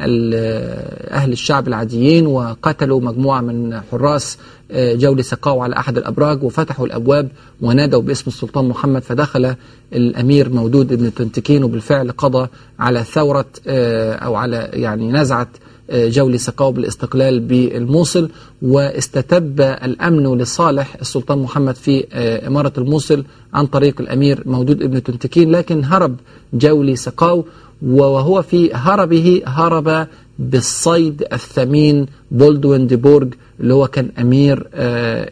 أهل 1.11 1.33
الشعب 1.33 1.69
العاديين 1.69 2.26
وقتلوا 2.26 3.00
مجموعة 3.00 3.40
من 3.40 3.81
حراس 3.90 4.38
جولي 4.75 5.23
سقاو 5.23 5.62
على 5.62 5.76
أحد 5.76 5.99
الأبراج 5.99 6.43
وفتحوا 6.45 6.87
الأبواب 6.87 7.29
ونادوا 7.61 8.02
باسم 8.02 8.25
السلطان 8.26 8.69
محمد 8.69 9.02
فدخل 9.02 9.55
الأمير 9.93 10.49
مودود 10.49 10.95
بن 10.95 11.14
تنتكين 11.14 11.64
وبالفعل 11.64 12.11
قضى 12.11 12.49
على 12.79 13.05
ثورة 13.05 13.47
أو 13.67 14.35
على 14.35 14.71
يعني 14.73 15.12
نزعة 15.12 15.49
جولي 15.92 16.38
سقاو 16.38 16.73
بالاستقلال 16.73 17.40
بالموصل 17.40 18.28
واستتب 18.62 19.61
الأمن 19.61 20.38
لصالح 20.38 20.97
السلطان 21.00 21.38
محمد 21.38 21.75
في 21.76 22.06
إمارة 22.47 22.73
الموصل 22.78 23.25
عن 23.54 23.66
طريق 23.66 24.00
الأمير 24.00 24.42
مودود 24.47 24.82
ابن 24.82 25.02
التونتكين 25.02 25.50
لكن 25.50 25.85
هرب 25.85 26.16
جاولي 26.54 26.97
سقاو 26.97 27.44
وهو 27.82 28.42
في 28.42 28.70
هربه 28.75 29.42
هرب 29.47 30.06
بالصيد 30.38 31.25
الثمين 31.32 32.06
بولدوين 32.30 32.87
دي 32.87 32.97
بورج 32.97 33.35
اللي 33.61 33.75
هو 33.75 33.87
كان 33.88 34.09
أمير 34.18 34.68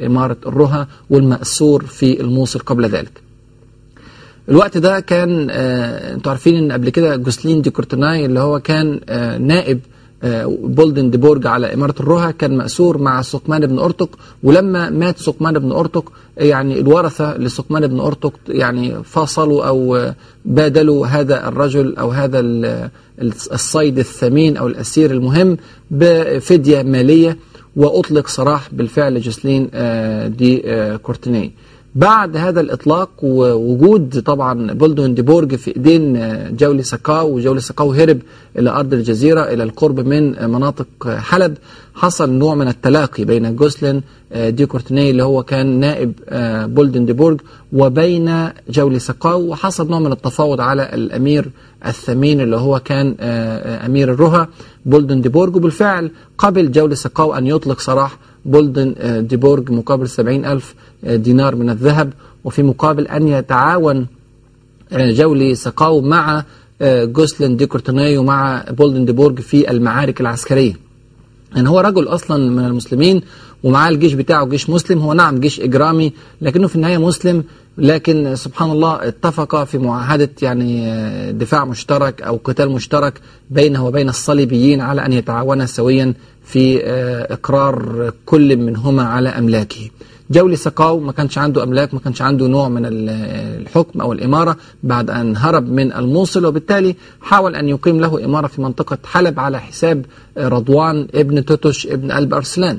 إمارة 0.07 0.37
الرها 0.47 0.89
والمأسور 1.11 1.85
في 1.85 2.21
الموصل 2.21 2.59
قبل 2.59 2.87
ذلك. 2.89 3.21
الوقت 4.49 4.79
ده 4.79 5.01
كان 5.01 5.51
أنتوا 5.51 6.33
عارفين 6.33 6.55
إن 6.57 6.73
قبل 6.73 6.91
كده 6.91 7.17
جوسلين 7.17 7.63
دي 7.63 7.71
كورتناي 7.71 8.27
اللي 8.27 8.41
هو 8.41 8.61
كان 8.61 9.01
نائب 9.47 9.81
بولدوين 10.49 11.02
دي 11.02 11.17
بورج 11.17 11.47
على 11.47 11.75
إمارة 11.75 11.95
الرها 12.01 12.31
كان 12.31 12.57
مأسور 12.57 12.99
مع 12.99 13.23
سقمان 13.23 13.67
بن 13.67 13.79
أرتق 13.79 14.19
ولما 14.43 14.91
مات 14.91 15.19
سقمان 15.19 15.59
بن 15.59 15.73
أرتق 15.73 16.13
يعني 16.37 16.81
الورثة 16.81 17.37
لسقمان 17.37 17.87
بن 17.87 18.01
أرتق 18.01 18.33
يعني 18.49 19.05
فاصلوا 19.05 19.65
أو 19.65 20.11
بادلوا 20.45 21.07
هذا 21.07 21.49
الرجل 21.49 21.97
أو 21.97 22.11
هذا 22.11 22.41
الصيد 23.53 23.99
الثمين 23.99 24.57
أو 24.57 24.67
الأسير 24.67 25.11
المهم 25.11 25.57
بفدية 25.91 26.83
مالية 26.83 27.37
وأطلق 27.77 28.27
سراح 28.29 28.69
بالفعل 28.75 29.21
جوسلين 29.21 29.71
دي 30.37 30.63
كورتناي. 31.03 31.53
بعد 31.95 32.37
هذا 32.37 32.61
الإطلاق 32.61 33.11
ووجود 33.23 34.23
طبعا 34.23 34.73
بولدوين 34.73 35.15
دي 35.15 35.23
بورج 35.23 35.55
في 35.55 35.77
إيدين 35.77 36.03
جاولي 36.57 36.83
سقاو 36.83 37.35
وجاولي 37.35 37.61
سقاو 37.61 37.93
هرب 37.93 38.19
إلى 38.59 38.71
أرض 38.71 38.93
الجزيرة 38.93 39.41
إلى 39.41 39.63
القرب 39.63 40.01
من 40.01 40.51
مناطق 40.51 40.87
حلب. 41.09 41.59
حصل 41.99 42.31
نوع 42.31 42.55
من 42.55 42.69
التلاقي 42.69 43.25
بين 43.25 43.57
جوسلين 43.57 44.03
دي 44.37 44.67
كورتناي 44.67 45.11
اللي 45.11 45.23
هو 45.23 45.43
كان 45.43 45.67
نائب 45.81 46.13
بولدوين 46.75 47.05
دي 47.05 47.13
بورج 47.13 47.41
وبين 47.73 48.49
جاولي 48.69 48.99
سقاو 48.99 49.41
وحصل 49.41 49.91
نوع 49.91 49.99
من 49.99 50.13
التفاوض 50.13 50.61
على 50.61 50.95
الأمير 50.95 51.51
الثمين 51.87 52.41
اللي 52.41 52.57
هو 52.57 52.81
كان 52.81 53.15
أمير 53.87 54.13
الرها 54.13 54.49
بولدوين 54.87 55.21
دي 55.21 55.29
بورج 55.29 55.57
وبالفعل 55.57 56.11
قبل 56.39 56.71
جاولي 56.73 56.95
سقاو 56.95 57.35
أن 57.35 57.47
يطلق 57.47 57.81
سراح 57.81 58.19
بولدوين 58.45 58.95
دي 59.27 59.37
بورج 59.37 59.71
مقابل 59.71 60.09
سبعين 60.09 60.45
ألف 60.45 60.75
دينار 61.03 61.57
من 61.57 61.71
الذهب. 61.71 62.13
وفي 62.45 62.63
مقابل 62.63 63.07
أن 63.07 63.29
يتعاون 63.29 64.07
جاولي 64.93 65.55
سقاو 65.55 66.01
مع 66.01 66.45
جوسلين 66.83 67.57
دي 67.57 67.67
كورتناي 67.67 68.19
ومع 68.19 68.65
بولدوين 68.71 69.05
دي 69.05 69.13
بورج 69.13 69.41
في 69.41 69.71
المعارك 69.71 70.21
العسكرية. 70.21 70.88
يعني 71.55 71.69
هو 71.69 71.81
رجل 71.81 72.09
أصلا 72.09 72.51
من 72.51 72.65
المسلمين 72.65 73.23
ومعاه 73.63 73.89
الجيش 73.91 74.13
بتاعه 74.13 74.47
جيش 74.47 74.71
مسلم 74.71 74.99
هو 74.99 75.13
نعم 75.13 75.41
جيش 75.41 75.61
إجرامي 75.61 76.13
لكنه 76.41 76.67
في 76.67 76.77
النهاية 76.77 76.99
مسلم 76.99 77.45
لكن 77.79 78.37
سبحان 78.37 78.71
الله 78.71 79.09
اتفق 79.09 79.65
في 79.65 79.79
معاهدة 79.79 80.31
يعني 80.43 80.93
دفاع 81.33 81.65
مشترك 81.65 82.23
أو 82.23 82.41
قتال 82.45 82.71
مشترك 82.71 83.21
بينه 83.51 83.87
وبين 83.87 84.09
الصليبيين 84.09 84.81
على 84.81 85.07
أن 85.07 85.13
يتعاونا 85.13 85.67
سويا 85.67 86.15
في 86.45 86.81
إقرار 87.31 88.13
كل 88.27 88.57
منهما 88.57 89.03
على 89.03 89.29
أملاكه. 89.29 89.91
جولي 90.31 90.57
سقاو 90.57 91.01
ما 91.01 91.13
كانش 91.13 91.39
عنده 91.39 91.63
أملاك 91.63 91.95
ما 91.95 92.01
كانش 92.01 92.23
عنده 92.23 92.47
نوع 92.47 92.69
من 92.69 92.83
الحكم 92.87 94.01
أو 94.01 94.13
الإمارة 94.13 94.57
بعد 94.83 95.11
أن 95.11 95.37
هرب 95.37 95.69
من 95.71 95.93
الموصل 95.93 96.47
وبالتالي 96.47 96.97
حاول 97.21 97.55
أن 97.55 97.69
يقيم 97.69 98.01
له 98.01 98.25
إمارة 98.25 98.47
في 98.47 98.61
منطقة 98.63 98.99
حلب 99.05 99.41
على 99.41 99.61
حساب 99.61 100.05
رضوان 100.39 101.09
ابن 101.15 101.45
توتش 101.45 101.87
ابن 101.87 102.13
ألب 102.13 102.35
أرسلان. 102.35 102.79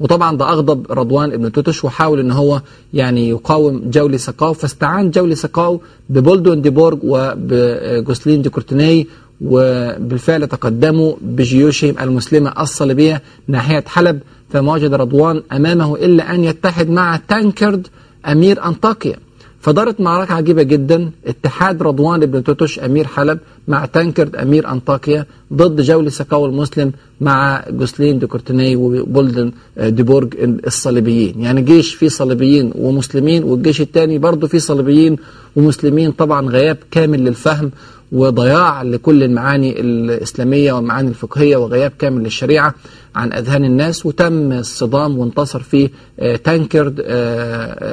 وطبعا 0.00 0.36
ده 0.36 0.48
أغضب 0.48 0.92
رضوان 0.92 1.32
ابن 1.32 1.52
توتش 1.52 1.84
وحاول 1.84 2.20
أن 2.20 2.30
هو 2.30 2.62
يعني 2.94 3.28
يقاوم 3.28 3.90
جولي 3.90 4.18
سقاو. 4.18 4.52
فاستعان 4.52 5.10
جولي 5.10 5.34
سقاو 5.34 5.80
ببولدون 6.10 6.62
دي 6.62 6.70
بورج 6.70 6.98
وبجوسلين 7.02 8.42
دي 8.42 8.50
كورتيني 8.50 9.06
وبالفعل 9.40 10.46
تقدموا 10.46 11.14
بجيوشهم 11.20 11.94
المسلمة 12.00 12.52
الصليبية 12.60 13.22
ناحية 13.48 13.84
حلب 13.86 14.20
فما 14.50 14.72
وجد 14.72 14.94
رضوان 14.94 15.42
أمامه 15.52 15.96
إلا 15.96 16.34
أن 16.34 16.44
يتحد 16.44 16.90
مع 16.90 17.20
تانكرد 17.28 17.86
أمير 18.26 18.64
أنطاكيا. 18.64 19.16
فدارت 19.60 20.00
معركة 20.00 20.34
عجيبة 20.34 20.62
جدا 20.62 21.10
اتحاد 21.26 21.82
رضوان 21.82 22.26
بن 22.26 22.44
توتش 22.44 22.78
أمير 22.78 23.06
حلب 23.06 23.38
مع 23.68 23.84
تانكرد 23.86 24.36
أمير 24.36 24.68
أنطاكيا 24.68 25.26
ضد 25.52 25.80
جولي 25.80 26.10
سكاو 26.10 26.46
المسلم 26.46 26.92
مع 27.20 27.64
جوسلين 27.70 28.18
دي 28.18 28.26
كورتيني 28.26 28.76
وبولدن 28.76 29.52
دي 29.76 30.02
بورج 30.02 30.34
الصليبيين. 30.66 31.40
يعني 31.40 31.62
جيش 31.62 31.94
فيه 31.94 32.08
صليبيين 32.08 32.72
ومسلمين 32.74 33.44
والجيش 33.44 33.80
الثاني 33.80 34.18
برضه 34.18 34.46
فيه 34.46 34.58
صليبيين 34.58 35.16
ومسلمين. 35.56 36.10
طبعا 36.12 36.48
غياب 36.48 36.76
كامل 36.90 37.24
للفهم 37.24 37.70
وضياع 38.12 38.82
لكل 38.82 39.22
المعاني 39.22 39.80
الإسلامية 39.80 40.72
والمعاني 40.72 41.08
الفقهية 41.08 41.56
وغياب 41.56 41.92
كامل 41.98 42.22
للشريعة 42.22 42.74
عن 43.14 43.32
أذهان 43.32 43.64
الناس 43.64 44.06
وتم 44.06 44.52
الصدام 44.52 45.18
وانتصر 45.18 45.60
فيه 45.62 45.90
تانكرد 46.44 47.00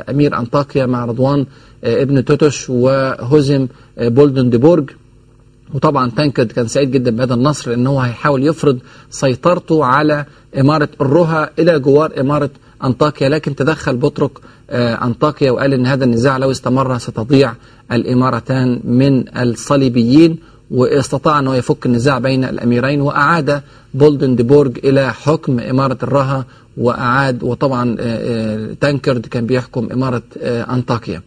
أمير 0.10 0.38
أنطاكيا 0.38 0.86
مع 0.86 1.06
رضوان 1.06 1.46
ابن 1.84 2.26
توتش 2.26 2.70
وهزم 2.70 3.68
بولدن 3.98 4.50
دي 4.50 4.58
بورج 4.58 4.90
وطبعا 5.74 6.10
تانكرد 6.10 6.52
كان 6.52 6.68
سعيد 6.68 6.92
جدا 6.92 7.12
بهذا 7.12 7.34
النصر 7.34 7.70
لأنه 7.72 8.00
هيحاول 8.00 8.48
يفرض 8.48 8.80
سيطرته 9.10 9.86
على 9.86 10.26
إمارة 10.60 10.90
الرها 11.02 11.50
إلى 11.60 11.80
جوار 11.80 12.12
إمارة 12.20 12.50
أنطاكيا 12.84 13.30
لكن 13.30 13.56
تدخل 13.56 13.96
بطرق 13.98 14.42
أنطاكيا 14.72 15.52
وقال 15.52 15.74
إن 15.74 15.86
هذا 15.86 16.06
النزاع 16.06 16.38
لو 16.38 16.52
استمر 16.52 16.98
ستضيع 16.98 17.54
الإمارتان 17.92 18.80
من 18.84 19.38
الصليبيين 19.38 20.38
واستطاع 20.72 21.40
أنه 21.40 21.56
يفك 21.56 21.86
النزاع 21.86 22.20
بين 22.20 22.44
الأميرين 22.44 23.02
وأعاد 23.02 23.62
بولدن 23.94 24.36
دي 24.36 24.44
بورج 24.44 24.78
إلى 24.84 25.14
حكم 25.14 25.60
إمارة 25.60 25.98
الرها 26.04 26.46
وأعاد 26.78 27.44
وطبعا 27.44 27.96
تانكرد 28.82 29.26
كان 29.26 29.46
بيحكم 29.46 29.88
إمارة 29.94 30.22
أنطاكيا. 30.44 31.22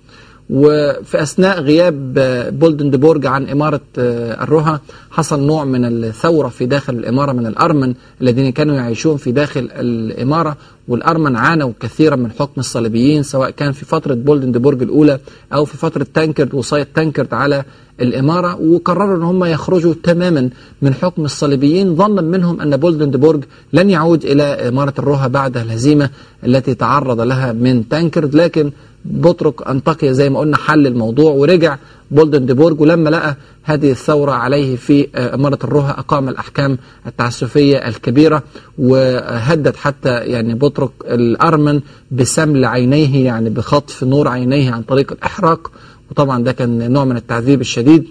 وفي 0.52 1.22
أثناء 1.22 1.60
غياب 1.60 2.14
بولدن 2.58 2.90
دي 2.90 2.96
بورج 2.96 3.26
عن 3.26 3.48
إمارة 3.48 3.80
الرها 3.98 4.80
حصل 5.10 5.40
نوع 5.46 5.64
من 5.64 5.84
الثورة 5.84 6.48
في 6.48 6.66
داخل 6.66 6.94
الإمارة 6.94 7.32
من 7.32 7.46
الأرمن 7.46 7.94
الذين 8.22 8.52
كانوا 8.52 8.74
يعيشون 8.74 9.16
في 9.16 9.32
داخل 9.32 9.68
الإمارة 9.72 10.56
والأرمن 10.88 11.36
عانوا 11.36 11.72
كثيرا 11.80 12.16
من 12.16 12.30
حكم 12.30 12.60
الصليبيين 12.60 13.22
سواء 13.22 13.50
كان 13.50 13.72
في 13.72 13.84
فترة 13.84 14.14
بولدن 14.14 14.52
دي 14.52 14.58
بورج 14.58 14.82
الأولى 14.82 15.18
أو 15.54 15.64
في 15.64 15.76
فترة 15.76 16.06
تانكرد 16.14 16.54
وصاية 16.54 16.86
تانكرد 16.94 17.34
على 17.34 17.64
الإمارة 18.00 18.60
وقرروا 18.60 19.16
أن 19.16 19.22
هم 19.22 19.44
يخرجوا 19.44 19.94
تماما 20.02 20.50
من 20.82 20.94
حكم 20.94 21.24
الصليبيين. 21.24 21.94
ظنا 21.96 22.22
منهم 22.22 22.60
أن 22.60 22.76
بولدن 22.76 23.10
دي 23.10 23.18
بورج 23.18 23.44
لن 23.72 23.90
يعود 23.90 24.24
إلى 24.24 24.42
إمارة 24.42 24.94
الرها 24.98 25.26
بعد 25.26 25.56
الهزيمة 25.56 26.10
التي 26.44 26.74
تعرض 26.74 27.20
لها 27.20 27.52
من 27.52 27.88
تانكرد 27.88 28.34
لكن 28.34 28.70
بطرك 29.04 29.68
أنطاكيا 29.68 30.12
زي 30.12 30.30
ما 30.30 30.38
قلنا 30.38 30.56
حل 30.56 30.86
الموضوع 30.86 31.32
ورجع 31.32 31.76
بولدن 32.10 32.46
بورج 32.54 32.80
ولما 32.80 33.10
لقى 33.10 33.36
هذه 33.62 33.90
الثورة 33.90 34.32
عليه 34.32 34.76
في 34.76 35.08
إمارة 35.16 35.58
الرها 35.64 35.90
أقام 35.98 36.28
الأحكام 36.28 36.78
التعسفية 37.06 37.76
الكبيرة 37.88 38.42
وهدد 38.78 39.76
حتى 39.76 40.10
يعني 40.18 40.54
بطرك 40.54 40.92
الأرمن 41.04 41.80
بسمل 42.10 42.64
عينيه 42.64 43.24
يعني 43.24 43.50
بخطف 43.50 44.04
نور 44.04 44.28
عينيه 44.28 44.70
عن 44.72 44.82
طريق 44.82 45.12
الإحراق. 45.12 45.70
وطبعا 46.10 46.42
ده 46.44 46.52
كان 46.52 46.92
نوع 46.92 47.04
من 47.04 47.16
التعذيب 47.16 47.60
الشديد. 47.60 48.04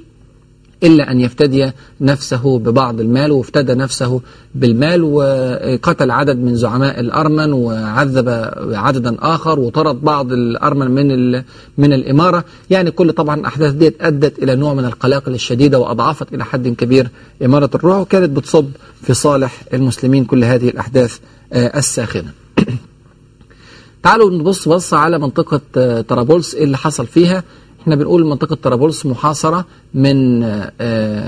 إلا 0.83 1.11
أن 1.11 1.19
يفتدي 1.19 1.71
نفسه 2.01 2.59
ببعض 2.59 2.99
المال 2.99 3.31
وافتدى 3.31 3.73
نفسه 3.73 4.21
بالمال 4.55 5.03
وقتل 5.03 6.11
عدد 6.11 6.37
من 6.37 6.55
زعماء 6.55 6.99
الأرمن 6.99 7.53
وعذب 7.53 8.29
عددا 8.73 9.17
آخر 9.19 9.59
وطرد 9.59 10.01
بعض 10.01 10.31
الأرمن 10.31 10.91
من 10.91 11.33
من 11.77 11.93
الإمارة. 11.93 12.43
يعني 12.69 12.91
كل 12.91 13.13
طبعا 13.13 13.39
الأحداث 13.39 13.73
ديت 13.73 13.95
أدت 14.01 14.39
إلى 14.39 14.55
نوع 14.55 14.73
من 14.73 14.85
القلاقل 14.85 15.33
الشديدة 15.33 15.79
وأضعفت 15.79 16.33
إلى 16.33 16.45
حد 16.45 16.67
كبير 16.67 17.09
إمارة 17.45 17.69
الروح 17.75 17.97
وكانت 17.97 18.29
بتصب 18.29 18.69
في 19.01 19.13
صالح 19.13 19.63
المسلمين 19.73 20.25
كل 20.25 20.43
هذه 20.43 20.69
الأحداث 20.69 21.17
الساخنة. 21.53 22.31
تعالوا 24.03 24.31
نبص 24.31 24.67
بص 24.67 24.93
على 24.93 25.19
منطقة 25.19 25.61
طرابلس 26.01 26.55
إيه 26.55 26.63
اللي 26.63 26.77
حصل 26.77 27.07
فيها. 27.07 27.43
إحنا 27.81 27.95
بنقول 27.95 28.25
منطقة 28.25 28.55
طرابلس 28.55 29.05
محاصرة 29.05 29.65
من 29.93 30.43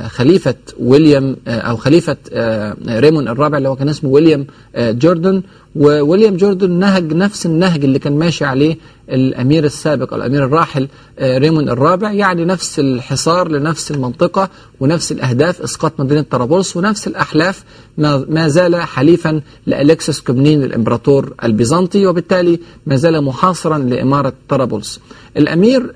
خليفة 0.08 0.56
ويليام 0.80 1.36
أو 1.48 1.76
خليفة 1.78 2.18
ريمون 2.88 3.28
الرابع 3.28 3.58
اللي 3.58 3.70
هو 3.70 3.76
كان 3.76 3.90
اسمه 3.90 4.10
ويليام 4.10 4.46
جوردن. 4.78 5.44
وويليام 5.76 6.38
جوردن 6.38 6.72
نهج 6.72 7.14
نفس 7.14 7.46
النهج 7.46 7.84
اللي 7.84 8.00
كان 8.00 8.20
ماشي 8.20 8.46
عليه 8.46 8.78
الأمير 9.10 9.64
السابق 9.66 10.14
الأمير 10.14 10.46
الراحل 10.46 10.88
ريمون 11.22 11.70
الرابع 11.70 12.12
يعني 12.12 12.46
نفس 12.46 12.80
الحصار 12.80 13.48
لنفس 13.48 13.92
المنطقة 13.92 14.50
ونفس 14.80 15.12
الأهداف 15.12 15.62
إسقاط 15.62 16.00
مدينة 16.00 16.22
طرابلس 16.22 16.78
ونفس 16.78 17.08
الأحلاف 17.08 17.64
ما 17.98 18.48
زال 18.48 18.76
حليفا 18.76 19.42
لأليكسس 19.68 20.20
كومنين 20.22 20.64
الإمبراطور 20.64 21.34
البيزنطي 21.44 22.06
وبالتالي 22.06 22.60
ما 22.86 22.96
زال 22.96 23.24
محاصرا 23.24 23.78
لإمارة 23.78 24.34
طرابلس. 24.50 25.00
الأمير 25.38 25.94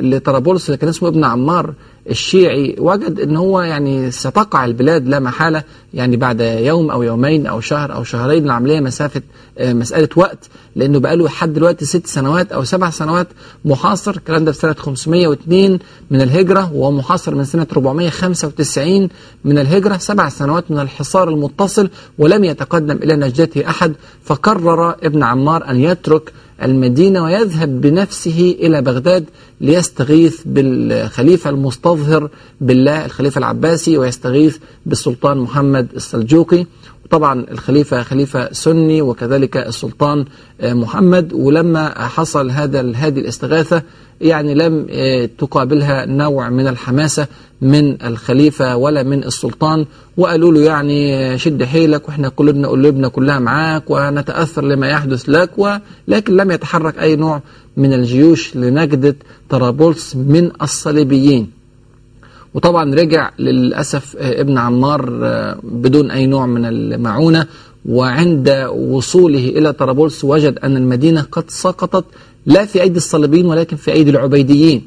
لطرابلس 0.00 0.66
اللي 0.66 0.76
كان 0.76 0.88
اسمه 0.88 1.08
ابن 1.08 1.24
عمار 1.24 1.74
الشيعي 2.10 2.76
وجد 2.78 3.20
إن 3.20 3.36
هو 3.36 3.60
يعني 3.60 4.10
ستقع 4.10 4.64
البلاد 4.64 5.08
لا 5.08 5.18
محالة 5.18 5.62
يعني 5.94 6.16
بعد 6.16 6.40
يوم 6.40 6.90
أو 6.90 7.02
يومين 7.02 7.46
أو 7.46 7.60
شهر 7.60 7.94
أو 7.94 8.04
شهرين 8.04 8.44
العملية 8.44 8.80
مسافة 8.80 9.22
آه، 9.58 9.72
مسألة 9.72 10.08
وقت 10.16 10.48
لأنه 10.76 10.98
بقى 11.00 11.16
له 11.16 11.24
لحد 11.24 11.52
دلوقتي 11.52 11.84
ست 11.84 12.06
سنوات 12.06 12.52
أو 12.52 12.64
سبع 12.64 12.90
سنوات 12.90 13.28
محاصر 13.64 14.10
الكلام 14.10 14.44
ده 14.44 14.52
في 14.52 14.58
سنة 14.58 14.72
502 14.72 15.78
من 16.10 16.22
الهجرة 16.22 16.72
وهو 16.74 16.90
محاصر 16.90 17.34
من 17.34 17.44
سنة 17.44 17.66
495 17.72 19.08
من 19.44 19.58
الهجرة 19.58 19.96
سبع 19.96 20.28
سنوات 20.28 20.70
من 20.70 20.78
الحصار 20.78 21.28
المتصل 21.28 21.90
ولم 22.18 22.44
يتقدم 22.44 22.96
إلى 22.96 23.16
نجدته 23.16 23.68
أحد 23.70 23.92
فقرر 24.24 24.90
ابن 25.02 25.22
عمار 25.22 25.70
أن 25.70 25.80
يترك 25.80 26.32
المدينة 26.64 27.22
ويذهب 27.24 27.80
بنفسه 27.80 28.56
إلى 28.60 28.82
بغداد 28.82 29.24
ليستغيث 29.60 30.40
بالخليفة 30.46 31.50
المستظهر 31.50 32.30
بالله 32.60 33.04
الخليفة 33.04 33.38
العباسي 33.38 33.98
ويستغيث 33.98 34.56
بالسلطان 34.86 35.38
محمد 35.38 35.88
السلجوقي. 35.96 36.66
طبعا 37.10 37.46
الخليفة 37.50 38.02
خليفة 38.02 38.52
سني 38.52 39.02
وكذلك 39.02 39.56
السلطان 39.56 40.24
محمد. 40.62 41.32
ولما 41.32 42.08
حصل 42.08 42.50
هذا 42.50 42.92
هذه 42.94 43.18
الاستغاثة 43.18 43.82
يعني 44.20 44.54
لم 44.54 44.86
تقابلها 45.38 46.06
نوع 46.06 46.48
من 46.48 46.66
الحماسة 46.66 47.26
من 47.60 48.02
الخليفة 48.02 48.76
ولا 48.76 49.02
من 49.02 49.24
السلطان. 49.24 49.86
وقالوا 50.16 50.52
له 50.52 50.60
يعني 50.60 51.38
شد 51.38 51.62
حيلك 51.62 52.08
وإحنا 52.08 52.28
قلوبنا 52.28 52.68
قلوبنا 52.68 53.08
كلها 53.08 53.38
معاك 53.38 53.90
ونتأثر 53.90 54.64
لما 54.64 54.88
يحدث 54.88 55.28
لك. 55.28 55.50
ولكن 55.58 56.36
لم 56.36 56.50
يتحرك 56.50 56.98
أي 56.98 57.16
نوع 57.16 57.42
من 57.76 57.92
الجيوش 57.92 58.56
لنجدة 58.56 59.16
طرابلس 59.48 60.16
من 60.16 60.50
الصليبيين. 60.62 61.63
وطبعا 62.54 62.94
رجع 62.94 63.30
للأسف 63.38 64.16
ابن 64.16 64.58
عمار 64.58 65.00
بدون 65.62 66.10
أي 66.10 66.26
نوع 66.26 66.46
من 66.46 66.64
المعونة 66.64 67.46
وعند 67.86 68.48
وصوله 68.74 69.48
إلى 69.48 69.72
طرابلس 69.72 70.24
وجد 70.24 70.58
أن 70.58 70.76
المدينة 70.76 71.20
قد 71.32 71.50
سقطت 71.50 72.04
لا 72.46 72.64
في 72.64 72.82
أيدي 72.82 72.96
الصليبيين 72.96 73.46
ولكن 73.46 73.76
في 73.76 73.92
أيدي 73.92 74.10
العبيديين. 74.10 74.82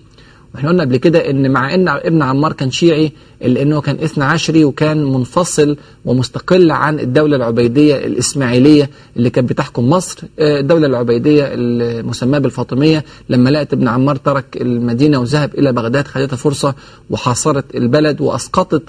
وإحنا 0.53 0.69
قلنا 0.69 0.83
قبل 0.83 0.97
كده 0.97 1.29
إن 1.29 1.51
مع 1.51 1.73
إن 1.73 1.87
ابن 1.87 2.21
عمار 2.21 2.53
كان 2.53 2.71
شيعي 2.71 3.11
الا 3.41 3.61
انه 3.61 3.81
كان 3.81 3.95
اثنى 4.03 4.23
عشري 4.23 4.63
وكان 4.65 5.03
منفصل 5.03 5.77
ومستقل 6.05 6.71
عن 6.71 6.99
الدولة 6.99 7.35
العبيدية 7.35 7.95
الإسماعيلية 7.95 8.89
اللي 9.17 9.29
كانت 9.29 9.49
بتحكم 9.49 9.89
مصر. 9.89 10.19
الدولة 10.39 10.87
العبيدية 10.87 11.43
المسماة 11.53 12.39
بالفاطمية 12.39 13.05
لما 13.29 13.49
لقت 13.49 13.73
ابن 13.73 13.87
عمار 13.87 14.15
ترك 14.15 14.57
المدينة 14.61 15.17
وذهب 15.19 15.55
إلى 15.55 15.71
بغداد 15.73 16.07
خدتها 16.07 16.35
فرصة 16.35 16.75
وحاصرت 17.09 17.75
البلد 17.75 18.21
وأسقطت 18.21 18.83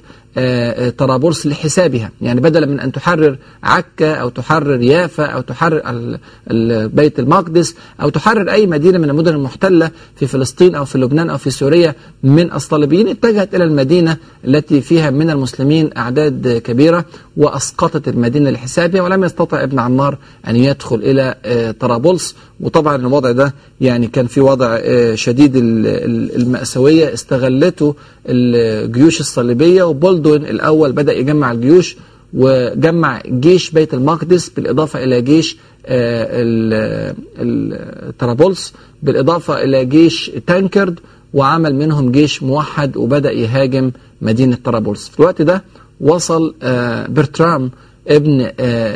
طرابلس 0.98 1.46
لحسابها. 1.46 2.10
يعني 2.20 2.40
بدلا 2.40 2.66
من 2.66 2.80
أن 2.80 2.92
تحرر 2.92 3.36
عكا 3.62 4.14
أو 4.14 4.28
تحرر 4.28 4.82
يافا 4.82 5.24
أو 5.24 5.40
تحرر 5.40 5.82
بيت 6.86 7.18
المقدس 7.18 7.74
أو 8.02 8.08
تحرر 8.08 8.50
أي 8.52 8.66
مدينة 8.66 8.98
من 8.98 9.10
المدن 9.10 9.34
المحتلة 9.34 9.90
في 10.16 10.26
فلسطين 10.26 10.74
أو 10.74 10.84
في 10.84 10.98
لبنان 10.98 11.30
أو 11.30 11.38
في 11.38 11.50
سوريا 11.50 11.94
من 12.22 12.52
الصليبيين 12.52 13.08
اتجهت 13.08 13.54
إلى 13.54 13.64
المدينة 13.64 14.16
التي 14.44 14.80
فيها 14.80 15.10
من 15.10 15.30
المسلمين 15.30 15.90
أعداد 15.96 16.62
كبيرة 16.64 17.04
وأسقطت 17.36 18.08
المدينة 18.08 18.50
لحسابها 18.50 19.02
ولم 19.02 19.24
يستطع 19.24 19.62
ابن 19.62 19.78
عمار 19.78 20.18
أن 20.48 20.56
يدخل 20.56 20.96
إلى 20.96 21.34
طرابلس. 21.80 22.34
وطبعا 22.60 22.96
الوضع 22.96 23.30
ده 23.30 23.54
يعني 23.80 24.06
كان 24.06 24.26
في 24.26 24.40
وضع 24.40 24.78
شديد 25.14 25.52
المأساوية. 25.56 27.14
استغلته 27.14 27.94
الجيوش 28.28 29.20
الصليبية 29.20 29.82
وبولدوين 29.82 30.42
الأول 30.44 30.92
بدأ 30.92 31.12
يجمع 31.12 31.52
الجيوش 31.52 31.96
وجمع 32.34 33.20
جيش 33.26 33.70
بيت 33.70 33.94
المقدس 33.94 34.48
بالإضافة 34.48 35.04
إلى 35.04 35.20
جيش 35.22 35.56
طرابلس 38.18 38.72
بالإضافة 39.02 39.62
إلى 39.62 39.84
جيش 39.84 40.30
تانكرد 40.46 40.98
وعمل 41.34 41.74
منهم 41.74 42.12
جيش 42.12 42.42
موحد 42.42 42.96
وبدأ 42.96 43.32
يهاجم 43.32 43.90
مدينة 44.22 44.58
طرابلس. 44.64 45.08
في 45.08 45.20
الوقت 45.20 45.42
ده 45.42 45.64
وصل 46.00 46.54
برترام 47.08 47.70
ابن 48.08 48.50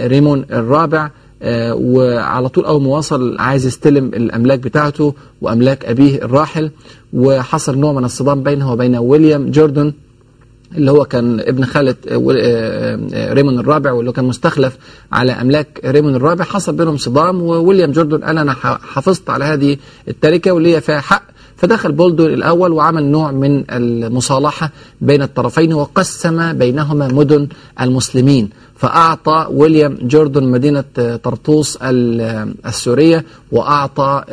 ريمون 0.08 0.44
الرابع 0.52 1.10
آه 1.42 1.74
وعلى 1.74 2.48
طول 2.48 2.64
أول 2.64 2.82
ما 2.82 2.88
وصل 2.88 3.38
عايز 3.38 3.66
يستلم 3.66 4.04
الأملاك 4.06 4.58
بتاعته 4.58 5.14
وأملاك 5.40 5.84
أبيه 5.84 6.16
الراحل 6.24 6.70
وحصل 7.12 7.78
نوع 7.78 7.92
من 7.92 8.04
الصدام 8.04 8.42
بينه 8.42 8.72
وبين 8.72 8.96
ويليام 8.96 9.50
جوردن 9.50 9.92
اللي 10.76 10.90
هو 10.90 11.04
كان 11.04 11.40
ابن 11.40 11.64
خالة 11.64 11.94
ريمون 13.32 13.58
الرابع 13.58 13.92
واللي 13.92 14.12
كان 14.12 14.24
مستخلف 14.24 14.76
على 15.12 15.32
أملاك 15.32 15.80
ريمون 15.84 16.14
الرابع. 16.14 16.44
حصل 16.44 16.72
بينهم 16.76 16.96
صدام 16.96 17.42
وويليام 17.42 17.92
جوردن 17.92 18.18
قال 18.24 18.38
أنا 18.38 18.52
حافظت 18.82 19.30
على 19.30 19.44
هذه 19.44 19.76
التركة 20.08 20.52
واللي 20.52 20.76
هي 20.76 20.80
فيها 20.80 21.00
حق 21.00 21.22
فدخل 21.62 21.92
بولدون 21.92 22.26
الأول 22.26 22.72
وعمل 22.72 23.04
نوع 23.04 23.30
من 23.30 23.64
المصالحة 23.70 24.70
بين 25.00 25.22
الطرفين 25.22 25.74
وقسم 25.74 26.52
بينهما 26.52 27.08
مدن 27.08 27.48
المسلمين. 27.80 28.50
فأعطى 28.82 29.46
ويليام 29.50 29.98
جوردن 30.02 30.44
مدينة 30.44 30.84
طرطوس 31.22 31.78
السورية 31.82 33.24
وأعطى 33.52 34.24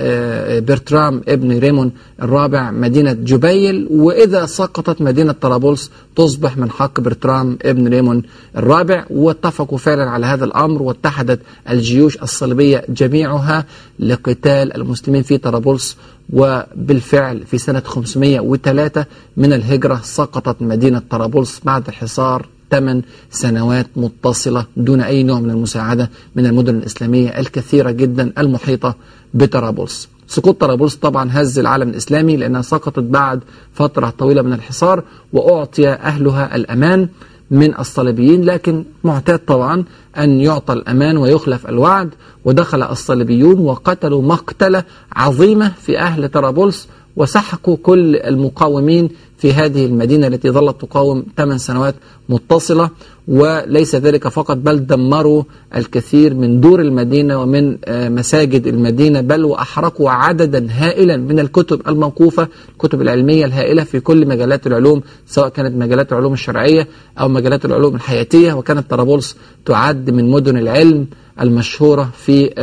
برترام 0.67 1.21
ابن 1.27 1.59
ريمون 1.59 1.91
الرابع 2.21 2.71
مدينة 2.71 3.13
جبيل. 3.13 3.87
وإذا 3.91 4.45
سقطت 4.45 5.01
مدينة 5.01 5.31
طرابلس 5.31 5.91
تصبح 6.15 6.57
من 6.57 6.71
حق 6.71 6.99
برترام 6.99 7.57
ابن 7.61 7.87
ريمون 7.87 8.23
الرابع. 8.57 9.05
واتفقوا 9.09 9.77
فعلا 9.77 10.09
على 10.09 10.25
هذا 10.25 10.45
الأمر 10.45 10.81
واتحدت 10.81 11.39
الجيوش 11.69 12.17
الصليبية 12.17 12.85
جميعها 12.89 13.65
لقتال 13.99 14.75
المسلمين 14.75 15.23
في 15.23 15.37
طرابلس. 15.37 15.97
وبالفعل 16.33 17.45
في 17.45 17.57
سنة 17.57 17.83
503 17.85 19.05
من 19.37 19.53
الهجرة 19.53 19.99
سقطت 20.03 20.61
مدينة 20.61 21.01
طرابلس 21.09 21.61
بعد 21.63 21.89
حصار 21.89 22.45
ثمان 22.71 23.01
سنوات 23.31 23.87
متصلة 23.95 24.65
دون 24.77 25.01
أي 25.01 25.23
نوع 25.23 25.39
من 25.39 25.49
المساعدة 25.49 26.09
من 26.35 26.45
المدن 26.45 26.75
الإسلامية 26.75 27.29
الكثيرة 27.29 27.91
جدا 27.91 28.33
المحيطة 28.37 28.95
بطرابلس. 29.33 30.09
سقوط 30.27 30.61
طرابلس 30.61 30.95
طبعا 30.95 31.29
هز 31.33 31.59
العالم 31.59 31.89
الإسلامي 31.89 32.37
لأنها 32.37 32.61
سقطت 32.61 32.99
بعد 32.99 33.39
فترة 33.73 34.09
طويلة 34.09 34.41
من 34.41 34.53
الحصار 34.53 35.03
وأعطي 35.33 35.89
أهلها 35.89 36.55
الأمان 36.55 37.07
من 37.51 37.79
الصليبيين 37.79 38.43
لكن 38.43 38.83
معتاد 39.03 39.39
طبعا 39.39 39.83
أن 40.17 40.41
يعطى 40.41 40.73
الأمان 40.73 41.17
ويخلف 41.17 41.67
الوعد. 41.69 42.09
ودخل 42.45 42.83
الصليبيون 42.83 43.59
وقتلوا 43.59 44.21
مقتلة 44.21 44.83
عظيمة 45.15 45.71
في 45.81 45.99
أهل 45.99 46.29
طرابلس 46.29 46.87
وسحقوا 47.15 47.77
كل 47.83 48.15
المقاومين 48.15 49.09
في 49.39 49.53
هذه 49.53 49.85
المدينة 49.85 50.27
التي 50.27 50.49
ظلت 50.49 50.81
تقاوم 50.81 51.25
8 51.37 51.57
سنوات 51.57 51.95
متصلة 52.29 52.89
وليس 53.27 53.95
ذلك 53.95 54.27
فقط 54.27 54.57
بل 54.57 54.85
دمروا 54.85 55.43
الكثير 55.75 56.33
من 56.33 56.61
دور 56.61 56.81
المدينة 56.81 57.41
ومن 57.41 57.77
مساجد 57.89 58.67
المدينة 58.67 59.21
بل 59.21 59.45
وأحرقوا 59.45 60.09
عددا 60.11 60.67
هائلا 60.71 61.17
من 61.17 61.39
الكتب 61.39 61.81
الموقوفة 61.87 62.47
الكتب 62.71 63.01
العلمية 63.01 63.45
الهائلة 63.45 63.83
في 63.83 63.99
كل 63.99 64.27
مجالات 64.27 64.67
العلوم 64.67 65.01
سواء 65.27 65.49
كانت 65.49 65.75
مجالات 65.75 66.11
العلوم 66.11 66.33
الشرعية 66.33 66.87
أو 67.19 67.27
مجالات 67.27 67.65
العلوم 67.65 67.95
الحياتية. 67.95 68.53
وكانت 68.53 68.89
طرابلس 68.89 69.37
تعد 69.65 70.09
من 70.09 70.29
مدن 70.29 70.57
العلم 70.57 71.07
المشهورة 71.41 72.09
في 72.17 72.53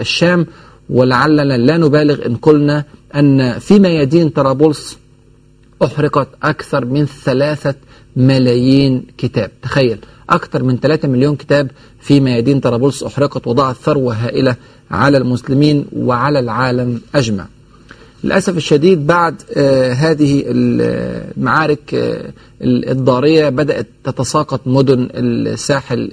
الشام. 0.00 0.46
ولعلنا 0.90 1.42
لا 1.42 1.76
نبالغ 1.76 2.26
إن 2.26 2.36
قلنا 2.36 2.84
أن 3.14 3.58
في 3.58 3.78
ميادين 3.78 4.28
طرابلس 4.28 4.98
أحرقت 5.82 6.28
أكثر 6.42 6.84
من 6.84 7.06
ثلاثة 7.06 7.74
ملايين 8.16 9.06
كتاب. 9.18 9.50
تخيل 9.62 9.98
أكثر 10.30 10.62
من 10.62 10.76
3 10.76 11.08
مليون 11.08 11.36
كتاب 11.36 11.70
في 12.00 12.20
ميادين 12.20 12.60
طرابلس 12.60 13.02
أحرقت 13.02 13.46
وضعت 13.46 13.76
ثروة 13.76 14.14
هائلة 14.14 14.56
على 14.90 15.18
المسلمين 15.18 15.86
وعلى 15.96 16.38
العالم 16.38 17.00
أجمع. 17.14 17.46
للأسف 18.24 18.56
الشديد 18.56 19.06
بعد 19.06 19.42
آه 19.56 19.92
هذه 19.92 20.44
المعارك 20.46 21.94
آه 21.94 22.32
الضارية 22.62 23.48
بدأت 23.48 23.86
تتساقط 24.04 24.60
مدن 24.66 25.08
الساحل 25.14 26.10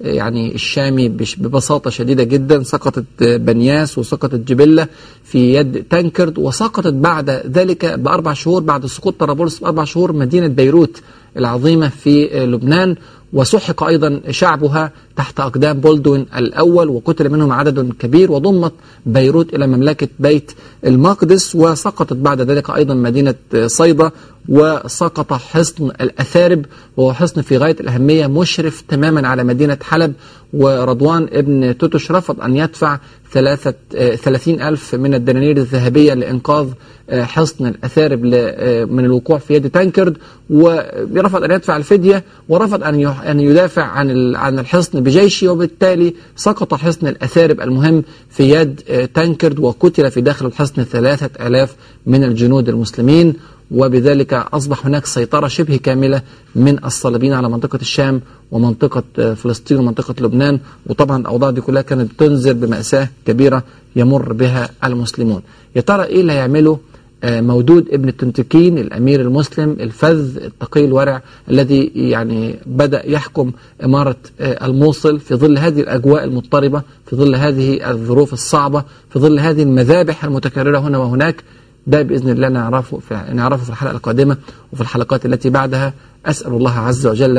يعني 0.00 0.54
الشامي 0.54 1.08
ببساطة 1.08 1.90
شديدة 1.90 2.24
جدا. 2.24 2.62
سقطت 2.62 3.04
بنياس 3.20 3.98
وسقطت 3.98 4.34
جبلة 4.34 4.86
في 5.24 5.54
يد 5.54 5.84
تانكرد 5.90 6.38
وسقطت 6.38 6.92
بعد 6.92 7.30
ذلك 7.30 7.86
بأربع 7.86 8.32
شهور 8.32 8.62
بعد 8.62 8.86
سقوط 8.86 9.20
طرابلس 9.20 9.58
بأربع 9.58 9.84
شهور 9.84 10.12
مدينة 10.12 10.46
بيروت. 10.46 11.02
العظيمة 11.38 11.88
في 11.88 12.24
لبنان 12.46 12.96
وسحق 13.32 13.84
أيضا 13.84 14.20
شعبها 14.30 14.92
تحت 15.16 15.40
أقدام 15.40 15.80
بولدوين 15.80 16.26
الأول 16.36 16.88
وقتل 16.88 17.28
منهم 17.30 17.52
عدد 17.52 17.92
كبير 17.98 18.32
وضمت 18.32 18.72
بيروت 19.06 19.54
إلى 19.54 19.66
مملكة 19.66 20.08
بيت 20.18 20.52
المقدس 20.86 21.54
وسقطت 21.54 22.12
بعد 22.12 22.40
ذلك 22.40 22.70
أيضا 22.70 22.94
مدينة 22.94 23.34
صيدا 23.66 24.10
وسقط 24.48 25.32
حصن 25.32 25.86
الأثارب 26.00 26.64
وهو 26.96 27.12
حصن 27.12 27.42
في 27.42 27.56
غاية 27.56 27.76
الأهمية 27.80 28.26
مشرف 28.26 28.80
تماما 28.88 29.28
على 29.28 29.44
مدينة 29.44 29.78
حلب. 29.82 30.12
ورضوان 30.52 31.28
ابن 31.32 31.78
توتش 31.78 32.10
رفض 32.12 32.40
أن 32.40 32.56
يدفع 32.56 32.98
ثلاثة 33.32 33.74
ثلاثين 34.14 34.62
ألف 34.62 34.94
من 34.94 35.14
الدنانير 35.14 35.56
الذهبية 35.56 36.14
لإنقاذ 36.14 36.66
حصن 37.12 37.66
الأثارب 37.66 38.22
من 38.90 39.04
الوقوع 39.04 39.38
في 39.38 39.54
يد 39.54 39.70
تانكرد 39.70 40.16
ورفض 40.50 41.42
أن 41.44 41.50
يدفع 41.50 41.76
الفدية 41.76 42.24
ورفض 42.48 42.82
أن 43.28 43.40
يدافع 43.40 43.82
عن 43.82 44.36
عن 44.36 44.58
الحصن 44.58 45.00
بجيشه 45.00 45.48
وبالتالي 45.48 46.14
سقط 46.36 46.74
حصن 46.74 47.06
الأثارب 47.06 47.60
المهم 47.60 48.02
في 48.30 48.50
يد 48.50 48.80
تانكرد 49.14 49.58
وقتل 49.58 50.10
في 50.10 50.20
داخل 50.20 50.46
الحصن 50.46 50.82
ثلاثة 50.82 51.46
ألاف 51.46 51.76
من 52.06 52.24
الجنود 52.24 52.68
المسلمين. 52.68 53.34
وبذلك 53.70 54.32
أصبح 54.34 54.86
هناك 54.86 55.06
سيطرة 55.06 55.48
شبه 55.48 55.76
كاملة 55.76 56.22
من 56.54 56.84
الصليبيين 56.84 57.32
على 57.32 57.48
منطقة 57.48 57.76
الشام 57.80 58.20
ومنطقة 58.50 59.34
فلسطين 59.34 59.78
ومنطقة 59.78 60.14
لبنان. 60.20 60.60
وطبعا 60.86 61.16
الأوضاع 61.20 61.50
دي 61.50 61.60
كلها 61.60 61.82
كانت 61.82 62.10
تنذر 62.18 62.52
بمأساة 62.52 63.08
كبيرة 63.26 63.62
يمر 63.96 64.32
بها 64.32 64.70
المسلمون. 64.84 65.42
يا 65.76 65.80
ترى 65.80 66.04
إيه 66.04 66.20
اللي 66.20 66.32
هيعمله 66.32 66.78
مودود 67.24 67.88
ابن 67.88 68.08
التنتكين 68.08 68.78
الأمير 68.78 69.20
المسلم 69.20 69.76
الفذ 69.80 70.36
التقي 70.44 70.84
الورع 70.84 71.22
الذي 71.50 71.92
يعني 71.94 72.58
بدأ 72.66 73.10
يحكم 73.10 73.52
إمارة 73.84 74.16
الموصل 74.40 75.20
في 75.20 75.34
ظل 75.34 75.58
هذه 75.58 75.80
الأجواء 75.80 76.24
المضطربة 76.24 76.82
في 77.06 77.16
ظل 77.16 77.34
هذه 77.34 77.90
الظروف 77.90 78.32
الصعبة 78.32 78.84
في 79.10 79.18
ظل 79.18 79.38
هذه 79.38 79.62
المذابح 79.62 80.24
المتكررة 80.24 80.78
هنا 80.78 80.98
وهناك. 80.98 81.44
ده 81.86 82.02
بإذن 82.02 82.30
الله 82.30 82.48
نعرفه 82.48 82.98
في, 82.98 83.24
نعرفه 83.32 83.64
في 83.64 83.70
الحلقة 83.70 83.92
القادمة 83.92 84.36
وفي 84.72 84.80
الحلقات 84.80 85.26
التي 85.26 85.50
بعدها. 85.50 85.94
أسأل 86.26 86.52
الله 86.52 86.78
عز 86.78 87.06
وجل 87.06 87.38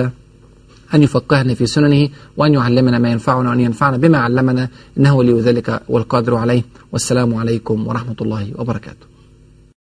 أن 0.94 1.04
يفقهنا 1.04 1.54
في 1.54 1.66
سننه 1.66 2.10
وأن 2.38 2.54
يعلمنا 2.54 3.00
ما 3.00 3.12
ينفعنا 3.12 3.50
وأن 3.50 3.60
ينفعنا 3.60 3.98
بما 3.98 4.18
علمنا 4.18 4.70
إنه 4.98 5.16
ولي 5.16 5.42
ذلك 5.42 5.82
والقادر 5.90 6.36
عليه. 6.36 6.64
والسلام 6.92 7.36
عليكم 7.36 7.88
ورحمة 7.88 8.16
الله 8.22 8.52
وبركاته. 8.56 9.09